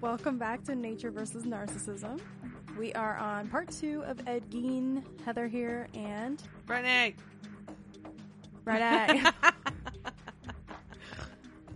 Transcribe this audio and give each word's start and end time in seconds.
Welcome 0.00 0.38
back 0.38 0.62
to 0.64 0.74
Nature 0.74 1.10
versus 1.10 1.44
Narcissism. 1.44 2.20
We 2.78 2.92
are 2.94 3.16
on 3.16 3.48
part 3.48 3.68
two 3.70 4.02
of 4.04 4.20
Ed 4.28 4.48
Gein, 4.50 5.02
Heather 5.24 5.48
here, 5.48 5.88
and 5.94 6.40
Brittany. 6.66 7.16
Red 8.64 8.82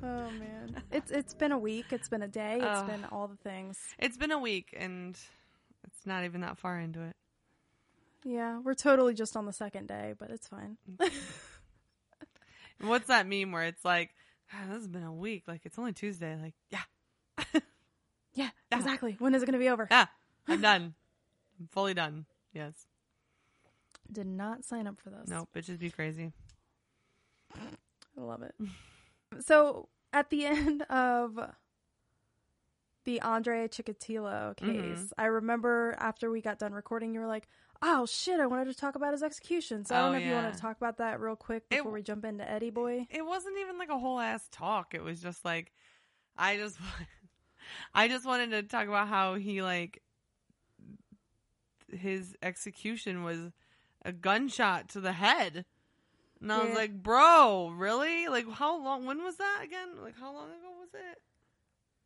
oh 0.02 0.30
man, 0.30 0.82
it's 0.92 1.10
it's 1.10 1.34
been 1.34 1.52
a 1.52 1.58
week. 1.58 1.86
It's 1.90 2.08
been 2.08 2.22
a 2.22 2.28
day. 2.28 2.56
It's 2.56 2.80
Oh. 2.82 2.86
been 2.86 3.04
all 3.06 3.26
the 3.26 3.36
things. 3.36 3.78
It's 3.98 4.16
been 4.18 4.30
a 4.30 4.38
week 4.38 4.74
and 4.78 5.18
it's 5.84 6.06
not 6.06 6.24
even 6.24 6.42
that 6.42 6.58
far 6.58 6.78
into 6.78 7.02
it. 7.02 7.16
Yeah, 8.24 8.60
we're 8.60 8.74
totally 8.74 9.14
just 9.14 9.36
on 9.36 9.46
the 9.46 9.52
second 9.52 9.88
day, 9.88 10.14
but 10.18 10.30
it's 10.30 10.46
fine. 10.46 10.76
What's 12.80 13.06
that 13.08 13.26
meme 13.26 13.50
where 13.52 13.64
it's 13.64 13.84
like, 13.84 14.14
"Ah, 14.52 14.66
this 14.68 14.76
has 14.78 14.88
been 14.88 15.02
a 15.02 15.12
week. 15.12 15.44
Like, 15.48 15.62
it's 15.64 15.78
only 15.78 15.92
Tuesday. 15.92 16.36
Like, 16.40 16.54
yeah, 16.70 16.82
Yeah, 18.34 18.50
Yeah. 18.70 18.78
exactly. 18.78 19.16
When 19.18 19.34
is 19.34 19.42
it 19.42 19.46
going 19.46 19.52
to 19.54 19.58
be 19.58 19.68
over? 19.68 19.86
yeah, 19.90 20.06
I'm 20.48 20.60
done. 20.60 20.94
I'm 21.60 21.66
fully 21.68 21.94
done. 21.94 22.26
Yes. 22.52 22.72
Did 24.10 24.26
not 24.26 24.64
sign 24.64 24.86
up 24.86 25.00
for 25.00 25.10
this. 25.10 25.28
No, 25.28 25.48
bitches 25.54 25.78
be 25.78 25.90
crazy. 25.90 26.32
I 27.54 28.20
love 28.20 28.42
it. 28.42 28.54
so 29.44 29.88
at 30.12 30.30
the 30.30 30.44
end 30.46 30.82
of 30.82 31.38
the 33.04 33.20
Andre 33.22 33.66
Chikatilo 33.68 34.56
case, 34.56 34.68
Mhm. 34.68 35.12
I 35.18 35.26
remember 35.26 35.96
after 35.98 36.30
we 36.30 36.40
got 36.40 36.58
done 36.58 36.72
recording, 36.72 37.14
you 37.14 37.20
were 37.20 37.26
like, 37.26 37.48
"Oh 37.80 38.06
shit, 38.06 38.38
I 38.38 38.46
wanted 38.46 38.66
to 38.66 38.74
talk 38.74 38.94
about 38.94 39.12
his 39.12 39.22
execution." 39.22 39.84
So 39.84 39.94
I 39.94 39.98
don't 39.98 40.08
Oh, 40.08 40.12
know 40.12 40.18
if 40.18 40.24
you 40.26 40.32
want 40.34 40.54
to 40.54 40.60
talk 40.60 40.76
about 40.76 40.98
that 40.98 41.20
real 41.20 41.34
quick 41.36 41.64
It- 41.70 41.78
before 41.78 41.92
we 41.92 42.02
jump 42.02 42.24
into 42.24 42.48
Eddie 42.48 42.70
Boy. 42.70 43.06
It 43.10 43.24
wasn't 43.26 43.58
even 43.58 43.76
like 43.78 43.88
a 43.88 43.98
whole 43.98 44.20
ass 44.20 44.46
talk. 44.52 44.94
It 44.94 45.02
was 45.02 45.20
just 45.20 45.44
like, 45.44 45.72
I 46.36 46.56
just, 46.58 46.78
I 47.94 48.08
just 48.08 48.26
wanted 48.26 48.50
to 48.50 48.62
talk 48.62 48.88
about 48.88 49.08
how 49.08 49.34
he 49.34 49.62
like, 49.62 50.02
his 51.92 52.36
execution 52.42 53.22
was 53.22 53.38
a 54.04 54.12
gunshot 54.12 54.88
to 54.90 55.00
the 55.00 55.12
head. 55.12 55.64
And 56.40 56.52
I 56.52 56.64
was 56.64 56.74
like, 56.74 57.02
bro, 57.02 57.72
really? 57.76 58.26
Like, 58.26 58.50
how 58.50 58.82
long? 58.82 59.06
When 59.06 59.22
was 59.22 59.36
that 59.36 59.60
again? 59.62 59.90
Like, 60.02 60.18
how 60.18 60.32
long 60.32 60.48
ago 60.48 60.70
was 60.80 60.88
it? 60.92 61.18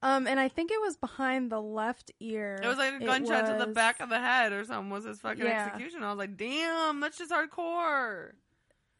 Um, 0.02 0.26
and 0.26 0.38
I 0.38 0.48
think 0.48 0.70
it 0.70 0.80
was 0.80 0.98
behind 0.98 1.50
the 1.50 1.60
left 1.60 2.12
ear. 2.20 2.60
It 2.62 2.66
was 2.66 2.76
like 2.76 3.00
a 3.00 3.04
gunshot 3.04 3.46
to 3.46 3.64
the 3.64 3.72
back 3.72 4.00
of 4.00 4.10
the 4.10 4.18
head 4.18 4.52
or 4.52 4.62
something. 4.64 4.90
Was 4.90 5.04
his 5.04 5.20
fucking 5.20 5.42
Yeah. 5.42 5.68
execution? 5.68 6.02
I 6.02 6.10
was 6.10 6.18
like, 6.18 6.36
damn, 6.36 7.00
that's 7.00 7.16
just 7.16 7.32
hardcore. 7.32 8.32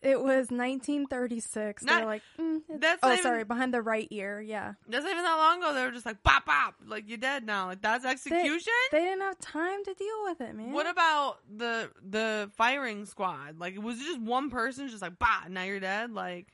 It 0.03 0.21
was 0.21 0.51
1936. 0.51 1.83
Not- 1.83 1.97
They're 1.97 2.07
like, 2.07 2.23
mm, 2.39 2.61
that's 2.69 3.01
oh, 3.03 3.11
even- 3.13 3.23
sorry, 3.23 3.45
behind 3.45 3.73
the 3.75 3.83
right 3.83 4.07
ear. 4.11 4.41
Yeah, 4.41 4.75
That's 4.89 5.05
not 5.05 5.11
even 5.11 5.25
that 5.25 5.37
long 5.37 5.59
ago. 5.59 5.75
They 5.75 5.85
were 5.85 5.91
just 5.91 6.07
like, 6.07 6.23
pop, 6.23 6.45
pop, 6.47 6.75
like 6.87 7.09
you're 7.09 7.19
dead 7.19 7.45
now. 7.45 7.67
Like 7.67 7.81
that's 7.81 8.05
execution. 8.05 8.73
they 8.93 9.01
didn't 9.01 9.23
have 9.23 9.39
time 9.41 9.83
to 9.85 9.95
deal 9.95 10.25
with 10.25 10.41
it, 10.43 10.55
man. 10.55 10.73
What 10.73 10.87
about 10.87 11.39
the 11.55 11.91
the 12.09 12.51
firing 12.57 13.05
squad? 13.07 13.59
Like, 13.59 13.81
was 13.83 14.01
it 14.01 14.05
just 14.05 14.21
one 14.21 14.51
person 14.51 14.89
just 14.89 15.03
like, 15.03 15.19
bah, 15.19 15.45
now 15.49 15.63
you're 15.65 15.81
dead? 15.81 16.13
Like, 16.13 16.47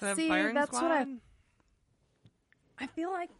See, 0.16 0.28
firing 0.28 0.54
that's 0.54 0.72
what 0.72 0.84
I- 0.92 1.06
I 2.78 2.86
feel 2.88 3.10
like 3.10 3.30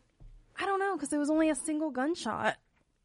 I 0.58 0.64
don't 0.64 0.80
know 0.80 0.96
because 0.96 1.12
it 1.12 1.18
was 1.18 1.28
only 1.28 1.50
a 1.50 1.54
single 1.54 1.90
gunshot. 1.90 2.56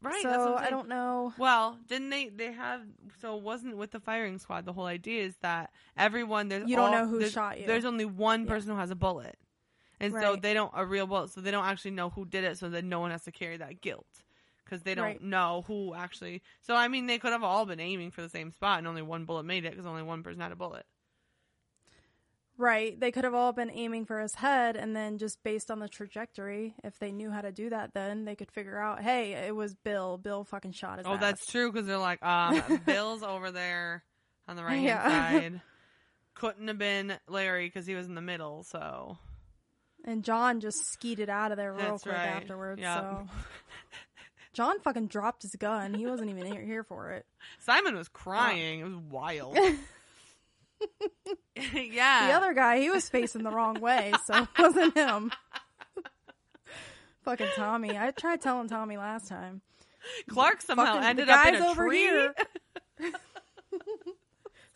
Right. 0.02 0.22
so 0.22 0.56
I 0.56 0.70
don't 0.70 0.88
know. 0.88 1.32
Well, 1.38 1.78
didn't 1.88 2.10
they? 2.10 2.28
They 2.28 2.52
have. 2.52 2.82
So 3.20 3.36
it 3.36 3.42
wasn't 3.42 3.76
with 3.76 3.90
the 3.92 4.00
firing 4.00 4.38
squad. 4.38 4.64
The 4.64 4.72
whole 4.72 4.86
idea 4.86 5.24
is 5.24 5.34
that 5.42 5.70
everyone 5.96 6.48
there's 6.48 6.68
You 6.68 6.76
don't 6.76 6.94
all- 6.94 7.04
know 7.04 7.08
who 7.08 7.26
shot 7.28 7.60
you. 7.60 7.66
There's 7.66 7.84
only 7.84 8.04
one 8.04 8.42
Yeah. 8.44 8.48
person 8.48 8.70
who 8.72 8.76
has 8.78 8.90
a 8.90 8.96
bullet, 8.96 9.38
and 10.00 10.12
so 10.12 10.36
they 10.36 10.54
don't 10.54 10.72
a 10.74 10.84
real 10.84 11.06
bullet. 11.06 11.30
So 11.30 11.40
they 11.40 11.50
don't 11.50 11.64
actually 11.64 11.92
know 11.92 12.10
who 12.10 12.24
did 12.24 12.44
it. 12.44 12.58
So 12.58 12.68
that 12.70 12.84
no 12.84 13.00
one 13.00 13.10
has 13.10 13.24
to 13.24 13.32
carry 13.32 13.56
that 13.58 13.80
guilt 13.80 14.06
because 14.64 14.82
they 14.82 14.94
don't 14.94 15.04
Right. 15.04 15.22
know 15.22 15.64
who 15.66 15.94
actually. 15.94 16.42
So 16.60 16.74
I 16.74 16.88
mean, 16.88 17.06
they 17.06 17.18
could 17.18 17.32
have 17.32 17.42
all 17.44 17.64
been 17.66 17.80
aiming 17.80 18.10
for 18.10 18.22
the 18.22 18.28
same 18.28 18.50
spot, 18.50 18.78
and 18.78 18.86
only 18.86 19.02
one 19.02 19.24
bullet 19.24 19.44
made 19.44 19.64
it 19.64 19.70
because 19.72 19.86
only 19.86 20.02
one 20.02 20.22
person 20.22 20.40
had 20.40 20.52
a 20.52 20.56
bullet. 20.56 20.86
Right. 22.58 22.98
They 22.98 23.10
could 23.10 23.24
have 23.24 23.34
all 23.34 23.52
been 23.52 23.70
aiming 23.70 24.04
for 24.06 24.20
his 24.20 24.34
head, 24.34 24.76
and 24.76 24.94
then 24.94 25.18
just 25.18 25.42
based 25.42 25.70
on 25.70 25.78
the 25.78 25.88
trajectory, 25.88 26.74
if 26.84 26.98
they 26.98 27.10
knew 27.10 27.30
how 27.30 27.40
to 27.40 27.50
do 27.50 27.70
that, 27.70 27.94
then 27.94 28.24
they 28.24 28.36
could 28.36 28.50
figure 28.52 28.78
out, 28.78 29.02
hey, 29.02 29.32
it 29.32 29.56
was 29.56 29.74
Bill. 29.74 30.18
Bill 30.18 30.44
fucking 30.44 30.72
shot 30.72 30.98
his 30.98 31.06
Oh, 31.06 31.14
ass. 31.14 31.20
that's 31.20 31.46
true 31.46 31.72
because 31.72 31.86
they're 31.86 31.98
like, 31.98 32.22
um, 32.24 32.62
Bill's 32.86 33.22
over 33.22 33.50
there 33.50 34.04
on 34.46 34.56
the 34.56 34.62
right 34.64 34.74
hand 34.74 34.84
Yeah. 34.84 35.30
side. 35.40 35.60
Couldn't 36.34 36.68
have 36.68 36.78
been 36.78 37.14
Larry 37.28 37.66
because 37.66 37.86
he 37.86 37.94
was 37.94 38.06
in 38.06 38.14
the 38.14 38.20
middle. 38.22 38.64
So 38.64 39.18
And 40.04 40.22
John 40.24 40.60
just 40.60 40.78
skeeted 40.92 41.28
out 41.30 41.52
of 41.52 41.56
there 41.58 41.72
real 41.72 41.90
That's 41.92 42.02
quick 42.04 42.14
right. 42.16 42.26
afterwards. 42.28 42.80
Yep. 42.80 42.98
So 43.00 43.28
John 44.52 44.78
fucking 44.80 45.06
dropped 45.08 45.42
his 45.42 45.54
gun. 45.58 45.94
He 45.94 46.06
wasn't 46.06 46.30
even 46.30 46.46
here, 46.52 46.62
here 46.62 46.84
for 46.84 47.10
it. 47.12 47.24
Simon 47.60 47.96
was 47.96 48.08
crying. 48.08 48.80
It 48.80 48.84
was 48.84 48.96
wild. 48.96 49.56
yeah. 51.74 52.26
The 52.28 52.32
other 52.34 52.52
guy, 52.54 52.78
he 52.80 52.90
was 52.90 53.08
facing 53.08 53.42
the 53.42 53.50
wrong 53.50 53.80
way, 53.80 54.12
so 54.26 54.34
it 54.42 54.48
wasn't 54.58 54.96
him. 54.96 55.30
fucking 57.24 57.48
Tommy. 57.54 57.96
I 57.96 58.10
tried 58.10 58.40
telling 58.40 58.68
Tommy 58.68 58.96
last 58.96 59.28
time. 59.28 59.60
Clark 60.28 60.62
somehow 60.62 60.94
Fucking- 60.94 61.04
ended 61.08 61.28
up 61.28 61.46
in 61.46 61.54
a 61.56 61.66
over 61.68 61.86
tree. 61.86 61.98
here. 61.98 62.34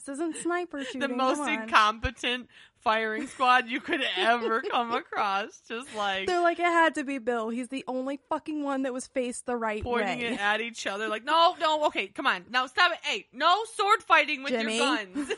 This 0.07 0.15
isn't 0.19 0.37
sniper 0.37 0.85
shooting. 0.85 1.01
the 1.01 1.09
most 1.09 1.41
incompetent 1.49 2.49
firing 2.79 3.27
squad 3.27 3.67
you 3.67 3.81
could 3.81 4.01
ever 4.17 4.61
come 4.63 4.93
across. 4.95 5.61
Just 5.69 5.93
like 5.97 6.29
They're 6.29 6.41
like, 6.43 6.61
it 6.61 6.65
had 6.67 6.95
to 6.95 7.03
be 7.03 7.19
Bill. 7.19 7.49
He's 7.49 7.67
the 7.71 7.83
only 7.89 8.21
fucking 8.29 8.63
one 8.63 8.83
that 8.83 8.93
was 8.93 9.09
faced 9.09 9.47
the 9.47 9.57
right 9.57 9.83
pointing 9.83 10.07
way. 10.07 10.15
Pointing 10.15 10.33
it 10.35 10.41
at 10.41 10.61
each 10.61 10.87
other. 10.87 11.09
Like, 11.09 11.25
no, 11.25 11.57
no, 11.61 11.87
okay, 11.87 12.07
come 12.07 12.25
on. 12.25 12.45
Now 12.51 12.67
stop 12.69 12.93
it. 12.93 12.99
Hey, 13.03 13.27
no 13.33 13.65
sword 13.75 14.01
fighting 14.05 14.45
with 14.45 14.53
Jimmy. 14.53 14.77
your 14.77 14.87
guns. 14.97 15.33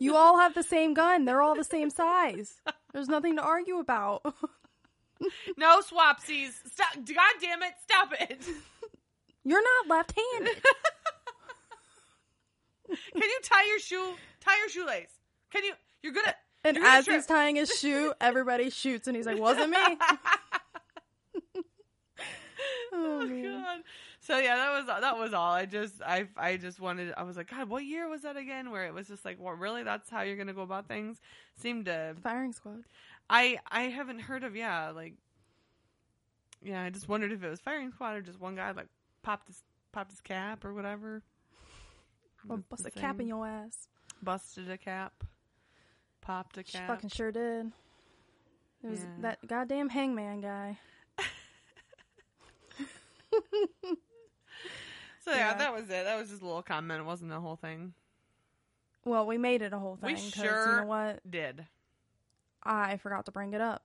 You 0.00 0.16
all 0.16 0.38
have 0.38 0.54
the 0.54 0.62
same 0.62 0.94
gun. 0.94 1.24
They're 1.24 1.42
all 1.42 1.54
the 1.54 1.64
same 1.64 1.90
size. 1.90 2.60
There's 2.92 3.08
nothing 3.08 3.36
to 3.36 3.42
argue 3.42 3.78
about. 3.78 4.22
no 5.56 5.80
swapsies. 5.80 6.52
Stop. 6.70 6.94
God 6.94 7.34
damn 7.40 7.62
it. 7.62 7.72
Stop 7.82 8.12
it. 8.20 8.44
You're 9.44 9.62
not 9.62 9.96
left-handed. 9.96 10.62
Can 12.88 13.22
you 13.22 13.40
tie 13.42 13.66
your 13.66 13.78
shoe? 13.78 14.14
Tie 14.40 14.58
your 14.58 14.68
shoelace. 14.68 15.12
Can 15.50 15.64
you? 15.64 15.72
You're 16.02 16.12
gonna. 16.12 16.34
And 16.64 16.76
you're 16.76 16.84
gonna 16.84 16.98
as 16.98 17.06
he's 17.06 17.26
tying 17.26 17.56
his 17.56 17.70
shoe, 17.78 18.12
everybody 18.20 18.70
shoots, 18.70 19.06
and 19.06 19.16
he's 19.16 19.26
like, 19.26 19.38
"Wasn't 19.38 19.70
me." 19.70 19.78
oh, 22.92 23.20
Oh 23.22 23.26
god. 23.26 23.80
So 24.26 24.38
yeah, 24.38 24.56
that 24.56 24.70
was 24.72 24.86
that 24.86 25.18
was 25.18 25.34
all. 25.34 25.52
I 25.52 25.66
just 25.66 26.00
I 26.02 26.26
I 26.36 26.56
just 26.56 26.80
wanted. 26.80 27.12
I 27.16 27.24
was 27.24 27.36
like, 27.36 27.50
God, 27.50 27.68
what 27.68 27.84
year 27.84 28.08
was 28.08 28.22
that 28.22 28.38
again? 28.38 28.70
Where 28.70 28.86
it 28.86 28.94
was 28.94 29.06
just 29.06 29.22
like, 29.22 29.36
well, 29.38 29.52
really, 29.54 29.82
that's 29.82 30.08
how 30.08 30.22
you're 30.22 30.38
gonna 30.38 30.54
go 30.54 30.62
about 30.62 30.88
things. 30.88 31.20
Seemed 31.56 31.84
to. 31.86 32.16
Firing 32.22 32.54
squad. 32.54 32.84
I 33.28 33.58
I 33.70 33.82
haven't 33.82 34.20
heard 34.20 34.42
of 34.42 34.56
yeah 34.56 34.88
like. 34.90 35.12
Yeah, 36.62 36.82
I 36.82 36.88
just 36.88 37.06
wondered 37.06 37.32
if 37.32 37.44
it 37.44 37.50
was 37.50 37.60
firing 37.60 37.92
squad 37.92 38.14
or 38.14 38.22
just 38.22 38.40
one 38.40 38.54
guy 38.54 38.70
like 38.70 38.86
popped 39.22 39.48
his 39.48 39.62
popped 39.92 40.10
his 40.10 40.22
cap 40.22 40.64
or 40.64 40.72
whatever. 40.72 41.22
Well, 42.46 42.62
bust 42.70 42.86
a 42.86 42.90
cap 42.90 43.20
in 43.20 43.28
your 43.28 43.46
ass. 43.46 43.88
busted 44.22 44.70
a 44.70 44.78
cap, 44.78 45.22
popped 46.22 46.56
a 46.56 46.64
She 46.64 46.78
cap. 46.78 46.88
fucking 46.88 47.10
sure 47.10 47.30
did. 47.30 47.72
It 48.82 48.88
was 48.88 49.00
Yeah. 49.00 49.06
that 49.20 49.46
goddamn 49.46 49.90
hangman 49.90 50.40
guy. 50.40 50.78
So 55.24 55.30
yeah, 55.30 55.36
Yeah. 55.52 55.54
that 55.54 55.72
was 55.74 55.84
it. 55.84 56.04
That 56.04 56.18
was 56.18 56.28
just 56.30 56.42
a 56.42 56.44
little 56.46 56.62
comment. 56.62 57.00
It 57.00 57.04
wasn't 57.04 57.30
the 57.30 57.40
whole 57.40 57.56
thing. 57.56 57.94
Well, 59.04 59.26
we 59.26 59.38
made 59.38 59.62
it 59.62 59.72
a 59.72 59.78
whole 59.78 59.96
thing. 59.96 60.14
We 60.14 60.20
sure 60.30 60.70
You 60.70 60.76
know 60.82 60.86
what? 60.86 61.30
Did. 61.30 61.66
I 62.62 62.96
forgot 62.98 63.26
to 63.26 63.32
bring 63.32 63.52
it 63.54 63.60
up, 63.60 63.82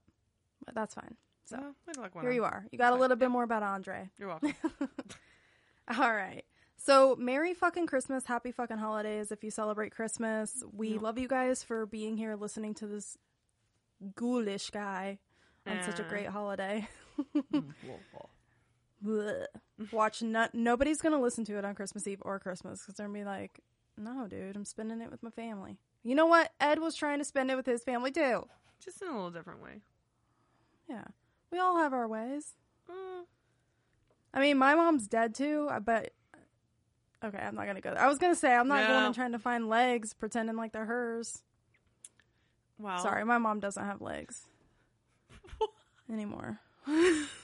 but 0.65 0.73
that's 0.75 0.95
fine. 0.95 1.15
So 1.45 1.57
Well, 1.57 1.75
way 1.87 1.93
to 1.93 2.01
look 2.01 2.15
one 2.15 2.23
here 2.23 2.31
up. 2.31 2.35
you 2.35 2.43
are. 2.45 2.65
You 2.71 2.77
got 2.77 2.93
a 2.93 2.95
little 2.95 3.17
bit 3.17 3.29
more 3.29 3.43
about 3.43 3.63
Andre. 3.63 4.09
You're 4.17 4.29
welcome. 4.29 4.53
All 5.97 6.13
right. 6.13 6.43
So, 6.77 7.15
Merry 7.17 7.53
fucking 7.53 7.87
Christmas. 7.87 8.25
Happy 8.25 8.51
fucking 8.53 8.77
holidays 8.77 9.31
if 9.33 9.43
you 9.43 9.51
celebrate 9.51 9.91
Christmas. 9.93 10.63
We 10.71 10.97
love 10.97 11.17
you 11.17 11.27
guys 11.27 11.61
for 11.63 11.85
being 11.85 12.15
here 12.15 12.35
listening 12.37 12.73
to 12.75 12.87
this 12.87 13.17
ghoulish 14.15 14.69
guy 14.69 15.19
on 15.67 15.83
such 15.83 15.99
a 15.99 16.03
great 16.03 16.27
holiday. 16.27 16.87
Mm, 17.53 17.73
Blech. 19.03 19.45
Watch, 19.91 20.21
no- 20.21 20.49
nobody's 20.53 21.01
going 21.01 21.13
to 21.13 21.19
listen 21.19 21.45
to 21.45 21.57
it 21.57 21.65
on 21.65 21.75
Christmas 21.75 22.07
Eve 22.07 22.21
or 22.23 22.39
Christmas 22.39 22.81
because 22.81 22.95
they're 22.95 23.07
going 23.07 23.19
to 23.19 23.25
be 23.25 23.25
like, 23.25 23.59
no, 23.97 24.27
dude, 24.27 24.55
I'm 24.55 24.65
spending 24.65 25.01
it 25.01 25.11
with 25.11 25.23
my 25.23 25.29
family. 25.29 25.77
You 26.03 26.15
know 26.15 26.25
what? 26.25 26.51
Ed 26.59 26.79
was 26.79 26.95
trying 26.95 27.19
to 27.19 27.25
spend 27.25 27.51
it 27.51 27.55
with 27.55 27.65
his 27.65 27.83
family 27.83 28.11
too. 28.11 28.47
Just 28.83 29.01
in 29.01 29.09
a 29.09 29.11
little 29.13 29.31
different 29.31 29.61
way. 29.61 29.81
Yeah. 30.89 31.03
We 31.51 31.59
all 31.59 31.77
have 31.77 31.93
our 31.93 32.07
ways. 32.07 32.53
Mm, 32.89 33.23
I 34.33 34.39
mean, 34.39 34.57
my 34.57 34.75
mom's 34.75 35.07
dead 35.07 35.35
too, 35.35 35.69
but 35.85 36.13
okay, 37.23 37.37
I'm 37.37 37.55
not 37.55 37.65
gonna 37.65 37.81
go 37.81 37.91
there. 37.93 38.01
I 38.01 38.07
was 38.07 38.17
gonna 38.17 38.35
say 38.35 38.53
I'm 38.53 38.67
not 38.67 38.87
going 38.87 39.05
and 39.05 39.15
trying 39.15 39.31
to 39.33 39.39
find 39.39 39.67
legs, 39.67 40.13
pretending 40.13 40.55
like 40.55 40.71
they're 40.71 40.85
hers. 40.85 41.43
wow. 42.77 43.01
Sorry, 43.03 43.25
my 43.25 43.37
mom 43.37 43.59
doesn't 43.59 43.83
have 43.83 44.01
legs 44.01 44.47
anymore. 46.11 46.59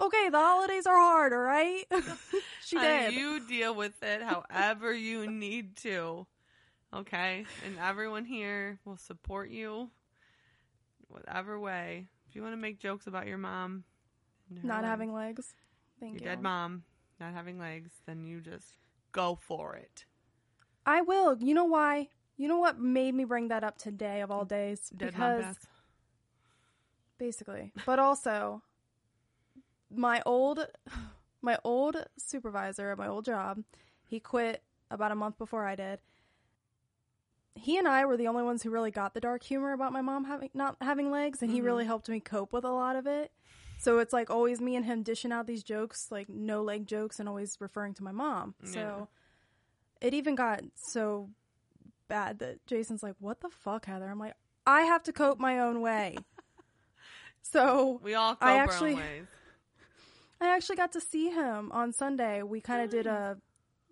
okay, 0.00 0.28
the 0.30 0.38
holidays 0.38 0.86
are 0.86 0.96
hard, 0.96 1.32
all 1.32 1.38
right? 1.38 1.84
she 2.64 2.76
Honey, 2.76 2.88
did. 2.88 3.14
You 3.14 3.40
deal 3.46 3.74
with 3.74 4.02
it 4.02 4.22
however 4.22 4.92
you 4.92 5.30
need 5.30 5.76
to. 5.78 6.26
Okay? 6.92 7.44
And 7.66 7.78
everyone 7.78 8.24
here 8.24 8.78
will 8.84 8.96
support 8.96 9.50
you 9.50 9.90
whatever 11.08 11.58
way. 11.58 12.06
If 12.28 12.36
you 12.36 12.42
want 12.42 12.54
to 12.54 12.60
make 12.60 12.78
jokes 12.78 13.06
about 13.06 13.26
your 13.26 13.38
mom, 13.38 13.84
not 14.62 14.84
having 14.84 15.12
legs. 15.12 15.54
Thank 16.00 16.14
your 16.14 16.20
you. 16.20 16.26
dead 16.26 16.42
mom 16.42 16.84
not 17.20 17.32
having 17.32 17.58
legs, 17.58 17.90
then 18.06 18.24
you 18.24 18.40
just 18.40 18.66
go 19.12 19.38
for 19.40 19.76
it. 19.76 20.04
I 20.86 21.00
will. 21.00 21.38
You 21.38 21.54
know 21.54 21.64
why? 21.64 22.08
You 22.36 22.48
know 22.48 22.58
what 22.58 22.78
made 22.78 23.14
me 23.14 23.24
bring 23.24 23.48
that 23.48 23.64
up 23.64 23.78
today 23.78 24.20
of 24.20 24.30
all 24.30 24.44
days? 24.44 24.90
Dead 24.96 25.12
because 25.12 25.56
basically. 27.18 27.72
But 27.86 27.98
also, 27.98 28.62
my 29.90 30.22
old, 30.26 30.66
my 31.42 31.58
old 31.64 31.96
supervisor 32.16 32.90
at 32.90 32.98
my 32.98 33.06
old 33.08 33.24
job, 33.24 33.62
he 34.06 34.20
quit 34.20 34.62
about 34.90 35.12
a 35.12 35.14
month 35.16 35.38
before 35.38 35.66
I 35.66 35.74
did. 35.74 36.00
He 37.56 37.78
and 37.78 37.86
I 37.86 38.04
were 38.04 38.16
the 38.16 38.26
only 38.26 38.42
ones 38.42 38.62
who 38.62 38.70
really 38.70 38.90
got 38.90 39.14
the 39.14 39.20
dark 39.20 39.42
humor 39.44 39.72
about 39.72 39.92
my 39.92 40.00
mom 40.02 40.24
having 40.24 40.50
not 40.54 40.76
having 40.80 41.10
legs, 41.10 41.40
and 41.42 41.50
he 41.50 41.60
Mhm. 41.60 41.64
really 41.64 41.84
helped 41.84 42.08
me 42.08 42.18
cope 42.20 42.52
with 42.52 42.64
a 42.64 42.70
lot 42.70 42.96
of 42.96 43.06
it. 43.06 43.32
So 43.78 43.98
it's 43.98 44.12
like 44.12 44.28
always 44.30 44.60
me 44.60 44.76
and 44.76 44.84
him 44.84 45.02
dishing 45.02 45.30
out 45.32 45.46
these 45.46 45.62
jokes, 45.62 46.10
like 46.10 46.28
no 46.28 46.62
leg 46.62 46.86
jokes, 46.86 47.20
and 47.20 47.28
always 47.28 47.60
referring 47.60 47.94
to 47.94 48.04
my 48.04 48.12
mom. 48.12 48.54
So 48.64 49.08
it 50.00 50.14
even 50.14 50.34
got 50.34 50.62
so 50.74 51.30
bad 52.08 52.38
that 52.40 52.64
Jason's 52.66 53.02
like, 53.02 53.14
"What 53.20 53.40
the 53.40 53.50
fuck, 53.50 53.86
Heather?" 53.86 54.08
I'm 54.08 54.18
like, 54.18 54.34
"I 54.66 54.82
have 54.82 55.02
to 55.04 55.12
cope 55.12 55.38
my 55.38 55.58
own 55.60 55.80
way." 55.80 56.16
so 57.42 58.00
We 58.02 58.14
all 58.14 58.34
cope 58.34 58.42
I 58.42 58.56
our 58.58 58.64
actually- 58.64 58.92
own 58.94 58.98
ways. 59.00 59.26
I 60.40 60.54
actually 60.54 60.76
got 60.76 60.92
to 60.92 61.00
see 61.00 61.30
him 61.30 61.70
on 61.72 61.92
Sunday. 61.92 62.42
We 62.42 62.60
kind 62.60 62.82
of 62.82 62.90
did 62.90 63.06
a 63.06 63.36
mm. 63.36 63.40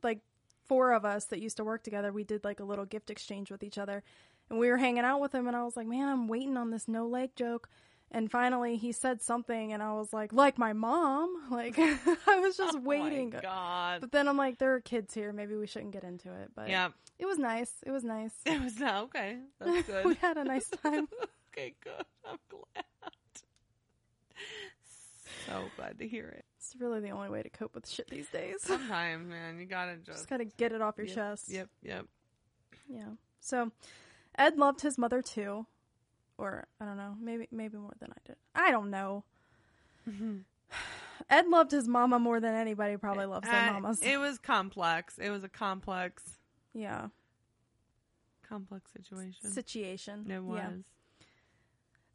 like 0.02 0.20
four 0.66 0.92
of 0.92 1.04
us 1.04 1.26
that 1.26 1.40
used 1.40 1.56
to 1.58 1.64
work 1.64 1.82
together. 1.82 2.12
We 2.12 2.24
did 2.24 2.44
like 2.44 2.60
a 2.60 2.64
little 2.64 2.84
gift 2.84 3.10
exchange 3.10 3.50
with 3.50 3.62
each 3.62 3.78
other, 3.78 4.02
and 4.50 4.58
we 4.58 4.68
were 4.68 4.76
hanging 4.76 5.04
out 5.04 5.20
with 5.20 5.34
him. 5.34 5.46
And 5.46 5.56
I 5.56 5.64
was 5.64 5.76
like, 5.76 5.86
"Man, 5.86 6.08
I'm 6.08 6.28
waiting 6.28 6.56
on 6.56 6.70
this 6.70 6.88
no 6.88 7.06
leg 7.06 7.30
joke." 7.36 7.68
And 8.14 8.30
finally, 8.30 8.76
he 8.76 8.92
said 8.92 9.22
something, 9.22 9.72
and 9.72 9.82
I 9.82 9.94
was 9.94 10.12
like, 10.12 10.32
"Like 10.32 10.58
my 10.58 10.72
mom." 10.72 11.30
Like 11.50 11.78
I 11.78 12.40
was 12.40 12.56
just 12.56 12.80
waiting. 12.80 13.32
Oh 13.34 13.36
my 13.36 13.42
God. 13.42 14.00
But 14.00 14.12
then 14.12 14.26
I'm 14.26 14.38
like, 14.38 14.58
there 14.58 14.74
are 14.74 14.80
kids 14.80 15.12
here. 15.12 15.32
Maybe 15.32 15.54
we 15.54 15.66
shouldn't 15.66 15.92
get 15.92 16.02
into 16.02 16.32
it. 16.32 16.50
But 16.54 16.68
Yeah. 16.70 16.88
it 17.18 17.26
was 17.26 17.38
nice. 17.38 17.72
It 17.84 17.90
was 17.90 18.04
nice. 18.04 18.32
It 18.46 18.60
was 18.62 18.78
not 18.78 19.04
okay. 19.04 19.38
That's 19.60 19.86
good. 19.86 20.06
we 20.06 20.14
had 20.14 20.38
a 20.38 20.44
nice 20.44 20.68
time. 20.82 21.08
okay, 21.52 21.74
good. 21.82 22.04
I'm 22.26 22.38
glad. 22.48 22.84
So 25.46 25.64
glad 25.76 25.98
to 25.98 26.08
hear 26.08 26.28
it. 26.28 26.44
It's 26.58 26.74
really 26.78 27.00
the 27.00 27.10
only 27.10 27.28
way 27.28 27.42
to 27.42 27.50
cope 27.50 27.74
with 27.74 27.88
shit 27.88 28.08
these 28.08 28.28
days. 28.28 28.56
Sometimes, 28.60 29.28
man, 29.28 29.58
you 29.58 29.66
gotta 29.66 29.96
just. 29.96 30.18
Just 30.18 30.28
gotta 30.30 30.44
get 30.44 30.72
it 30.72 30.80
off 30.82 30.96
your 30.98 31.06
Yep, 31.06 31.14
chest. 31.14 31.48
Yep, 31.48 31.68
yep. 31.82 32.06
Yeah. 32.88 33.08
So 33.40 33.72
Ed 34.36 34.56
loved 34.58 34.80
his 34.82 34.98
mother 34.98 35.22
too. 35.22 35.66
Or 36.38 36.66
I 36.80 36.84
don't 36.84 36.96
know, 36.96 37.14
maybe 37.20 37.46
maybe 37.50 37.76
more 37.76 37.92
than 38.00 38.10
I 38.12 38.18
did. 38.26 38.36
I 38.54 38.70
don't 38.70 38.90
know. 38.90 39.24
Ed 41.30 41.46
loved 41.48 41.70
his 41.70 41.86
mama 41.86 42.18
more 42.18 42.40
than 42.40 42.54
anybody 42.54 42.96
probably 42.96 43.26
loves 43.26 43.48
their 43.48 43.68
Uh, 43.68 43.72
mamas. 43.74 44.00
It 44.02 44.18
was 44.18 44.38
complex. 44.38 45.18
It 45.18 45.30
was 45.30 45.44
a 45.44 45.48
complex, 45.48 46.22
yeah. 46.74 47.08
complex 48.48 48.90
situation. 48.92 49.50
Situation. 49.50 50.30
it 50.30 50.42
was. 50.42 50.58
Yeah. 50.58 50.70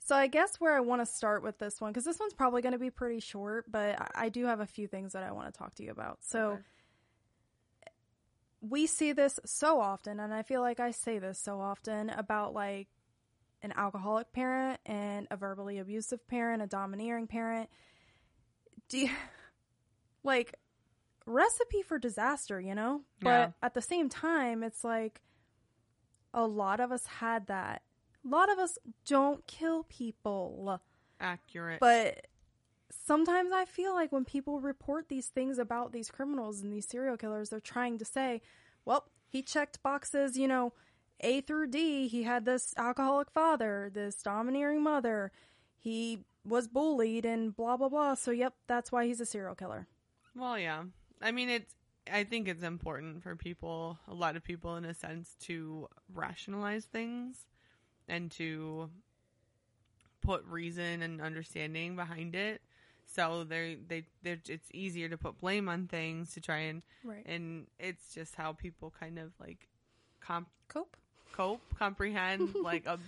So 0.07 0.15
I 0.15 0.27
guess 0.27 0.55
where 0.55 0.73
I 0.73 0.79
want 0.79 1.01
to 1.01 1.05
start 1.05 1.43
with 1.43 1.57
this 1.59 1.81
one, 1.81 1.91
because 1.91 2.05
this 2.05 2.17
one's 2.17 2.33
probably 2.33 2.61
going 2.61 2.71
to 2.71 2.79
be 2.79 2.89
pretty 2.89 3.19
short, 3.19 3.69
but 3.69 3.99
I, 3.99 4.27
I 4.27 4.29
do 4.29 4.45
have 4.45 4.61
a 4.61 4.65
few 4.65 4.87
things 4.87 5.11
that 5.11 5.21
I 5.21 5.33
want 5.33 5.53
to 5.53 5.57
talk 5.57 5.75
to 5.75 5.83
you 5.83 5.91
about. 5.91 6.19
So 6.21 6.53
Okay. 6.53 6.61
we 8.61 8.87
see 8.87 9.11
this 9.11 9.37
so 9.43 9.81
often, 9.81 10.21
and 10.21 10.33
I 10.33 10.43
feel 10.43 10.61
like 10.61 10.79
I 10.79 10.91
say 10.91 11.19
this 11.19 11.37
so 11.37 11.59
often 11.59 12.09
about 12.09 12.53
like 12.53 12.87
an 13.61 13.73
alcoholic 13.75 14.31
parent 14.31 14.79
and 14.85 15.27
a 15.29 15.35
verbally 15.35 15.77
abusive 15.77 16.25
parent, 16.25 16.61
a 16.61 16.67
domineering 16.67 17.27
parent. 17.27 17.69
Do 18.87 18.99
you, 18.99 19.09
like 20.23 20.55
recipe 21.25 21.81
for 21.81 21.99
disaster, 21.99 22.61
you 22.61 22.75
know? 22.75 23.01
But 23.19 23.51
at 23.61 23.73
the 23.73 23.81
same 23.81 24.07
time, 24.07 24.63
it's 24.63 24.85
like 24.85 25.21
a 26.33 26.47
lot 26.47 26.79
of 26.79 26.93
us 26.93 27.05
had 27.07 27.47
that. 27.47 27.81
A 28.25 28.27
lot 28.27 28.51
of 28.51 28.59
us 28.59 28.77
don't 29.05 29.45
kill 29.47 29.83
people. 29.83 30.81
Accurate. 31.19 31.79
But 31.79 32.27
sometimes 32.89 33.51
I 33.51 33.65
feel 33.65 33.93
like 33.93 34.11
when 34.11 34.25
people 34.25 34.59
report 34.59 35.09
these 35.09 35.27
things 35.27 35.57
about 35.57 35.91
these 35.91 36.11
criminals 36.11 36.61
and 36.61 36.71
these 36.71 36.87
serial 36.87 37.17
killers, 37.17 37.49
they're 37.49 37.59
trying 37.59 37.97
to 37.99 38.05
say, 38.05 38.41
well, 38.85 39.05
he 39.27 39.41
checked 39.41 39.81
boxes, 39.83 40.37
you 40.37 40.47
know, 40.47 40.73
A 41.21 41.41
through 41.41 41.67
D. 41.67 42.07
He 42.07 42.23
had 42.23 42.45
this 42.45 42.73
alcoholic 42.77 43.31
father, 43.31 43.89
this 43.93 44.21
domineering 44.21 44.83
mother. 44.83 45.31
He 45.77 46.19
was 46.45 46.67
bullied 46.67 47.25
and 47.25 47.55
blah, 47.55 47.77
blah, 47.77 47.89
blah. 47.89 48.15
So, 48.15 48.31
yep, 48.31 48.53
that's 48.67 48.91
why 48.91 49.05
he's 49.05 49.21
a 49.21 49.25
serial 49.25 49.55
killer. 49.55 49.87
Well, 50.35 50.57
yeah. 50.57 50.83
I 51.21 51.31
mean, 51.31 51.49
it's. 51.49 51.73
I 52.09 52.23
think 52.23 52.47
it's 52.47 52.63
important 52.63 53.21
for 53.21 53.35
people, 53.35 53.99
a 54.07 54.13
lot 54.13 54.37
of 54.37 54.43
people, 54.43 54.77
in 54.77 54.85
a 54.85 54.93
sense, 54.93 55.35
to 55.41 55.89
rationalize 56.13 56.85
things 56.85 57.45
and 58.07 58.31
to 58.31 58.89
put 60.21 60.43
reason 60.45 61.01
and 61.01 61.21
understanding 61.21 61.95
behind 61.95 62.35
it. 62.35 62.61
So 63.05 63.45
they 63.45 63.77
they 63.87 64.03
they 64.23 64.39
it's 64.47 64.69
easier 64.73 65.07
to 65.09 65.17
put 65.17 65.39
blame 65.39 65.69
on 65.69 65.87
things 65.87 66.33
to 66.33 66.41
try 66.41 66.57
and 66.59 66.81
Right. 67.03 67.25
and 67.25 67.67
it's 67.79 68.13
just 68.13 68.35
how 68.35 68.51
people 68.53 68.93
kind 68.99 69.17
of 69.17 69.31
like 69.39 69.69
comp 70.19 70.49
Cope. 70.67 70.97
cope 71.31 71.61
comprehend 71.79 72.53
like 72.61 72.85
a 72.85 72.99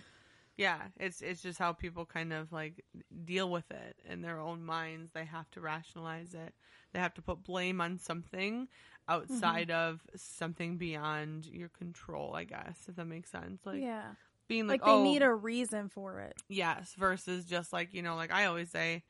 yeah 0.55 0.79
it's 0.97 1.21
it's 1.21 1.41
just 1.41 1.59
how 1.59 1.73
people 1.73 2.05
kind 2.05 2.31
of 2.31 2.51
like 2.53 2.85
deal 3.25 3.49
with 3.49 3.69
it 3.71 3.97
in 4.09 4.21
their 4.21 4.39
own 4.39 4.63
minds 4.63 5.11
they 5.13 5.25
have 5.25 5.51
to 5.51 5.59
rationalize 5.59 6.33
it 6.33 6.53
they 6.93 6.99
have 6.99 7.13
to 7.13 7.21
put 7.21 7.43
blame 7.43 7.81
on 7.81 7.97
something 7.97 8.69
outside 9.09 9.67
mm-hmm. 9.67 9.89
of 9.89 10.01
something 10.15 10.77
beyond 10.77 11.45
your 11.47 11.69
control 11.69 12.33
i 12.35 12.45
guess 12.45 12.85
if 12.87 12.95
that 12.95 13.05
makes 13.05 13.29
sense 13.29 13.59
like 13.65 13.81
yeah. 13.81 14.11
Being 14.49 14.67
Like, 14.67 14.81
like, 14.81 14.85
they 14.85 14.99
oh 14.99 15.03
need 15.03 15.21
a 15.21 15.33
reason 15.33 15.87
for 15.87 16.19
it. 16.19 16.35
yes 16.49 16.93
versus 16.97 17.45
just 17.45 17.71
like 17.71 17.93
you 17.93 18.01
know 18.01 18.15
like 18.17 18.33
i 18.33 18.45
always 18.45 18.69
say 18.69 19.03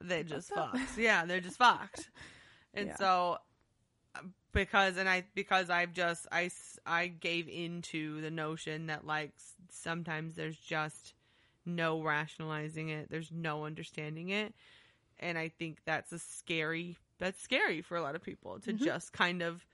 they 0.00 0.22
just 0.22 0.48
fucked 0.48 0.78
yeah 0.96 1.26
they're 1.26 1.40
just 1.40 1.58
fucked 1.58 2.08
and 2.72 2.88
Yeah. 2.88 2.96
so 2.96 3.38
because 4.52 4.96
and 4.96 5.08
i 5.08 5.24
because 5.34 5.68
i've 5.70 5.92
just 5.92 6.26
I 6.32 6.50
I 6.86 7.08
gave 7.08 7.48
into 7.48 8.20
the 8.22 8.30
notion 8.30 8.86
that 8.86 9.06
like 9.06 9.32
sometimes 9.70 10.34
there's 10.36 10.56
just 10.56 11.12
no 11.66 12.00
rationalizing 12.00 12.88
it 12.88 13.10
there's 13.10 13.30
no 13.32 13.64
understanding 13.66 14.30
it 14.30 14.54
and 15.18 15.36
i 15.36 15.48
think 15.48 15.78
that's 15.84 16.12
a 16.12 16.18
scary 16.18 16.96
that's 17.18 17.42
scary 17.42 17.82
for 17.82 17.96
a 17.96 18.02
lot 18.02 18.14
of 18.14 18.22
people 18.22 18.58
to 18.60 18.72
Mhm. 18.72 18.78
just 18.82 19.12
kind 19.12 19.42
of 19.42 19.66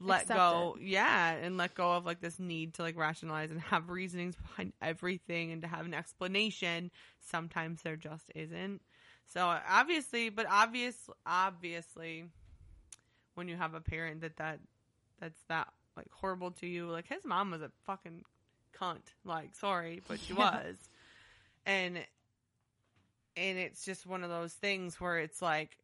let 0.00 0.30
Accept 0.30 0.32
go 0.32 0.76
yeah 0.80 1.32
and 1.32 1.56
let 1.56 1.74
go 1.74 1.92
of 1.92 2.06
like 2.06 2.20
this 2.20 2.38
need 2.38 2.74
to 2.74 2.82
like 2.82 2.96
rationalize 2.96 3.50
and 3.50 3.60
have 3.60 3.88
reasonings 3.90 4.36
behind 4.36 4.72
everything 4.80 5.52
and 5.52 5.62
to 5.62 5.68
have 5.68 5.86
an 5.86 5.94
explanation 5.94 6.90
sometimes 7.20 7.82
there 7.82 7.96
just 7.96 8.30
isn't 8.34 8.80
So 9.26 9.58
obviously, 9.68 10.30
but 10.30 10.46
obvious, 10.48 11.08
obviously, 11.26 12.26
when 13.34 13.48
you 13.48 13.56
have 13.56 13.74
a 13.74 13.80
parent 13.80 14.20
that 14.22 14.36
that 14.36 14.60
that's 15.20 15.40
that 15.48 15.68
like 15.96 16.10
horrible 16.10 16.50
to 16.52 16.66
you, 16.66 16.88
like 16.90 17.06
his 17.08 17.24
mom 17.24 17.50
was 17.50 17.62
a 17.62 17.70
fucking 17.84 18.24
cunt. 18.78 19.02
Like, 19.24 19.54
sorry, 19.54 20.02
but 20.06 20.20
she 20.20 20.32
Yeah. 20.38 20.48
was, 20.50 20.88
and 21.66 21.98
and 23.36 23.58
it's 23.58 23.84
just 23.84 24.06
one 24.06 24.24
of 24.24 24.30
those 24.30 24.52
things 24.52 25.00
where 25.00 25.18
it's 25.18 25.40
like 25.42 25.78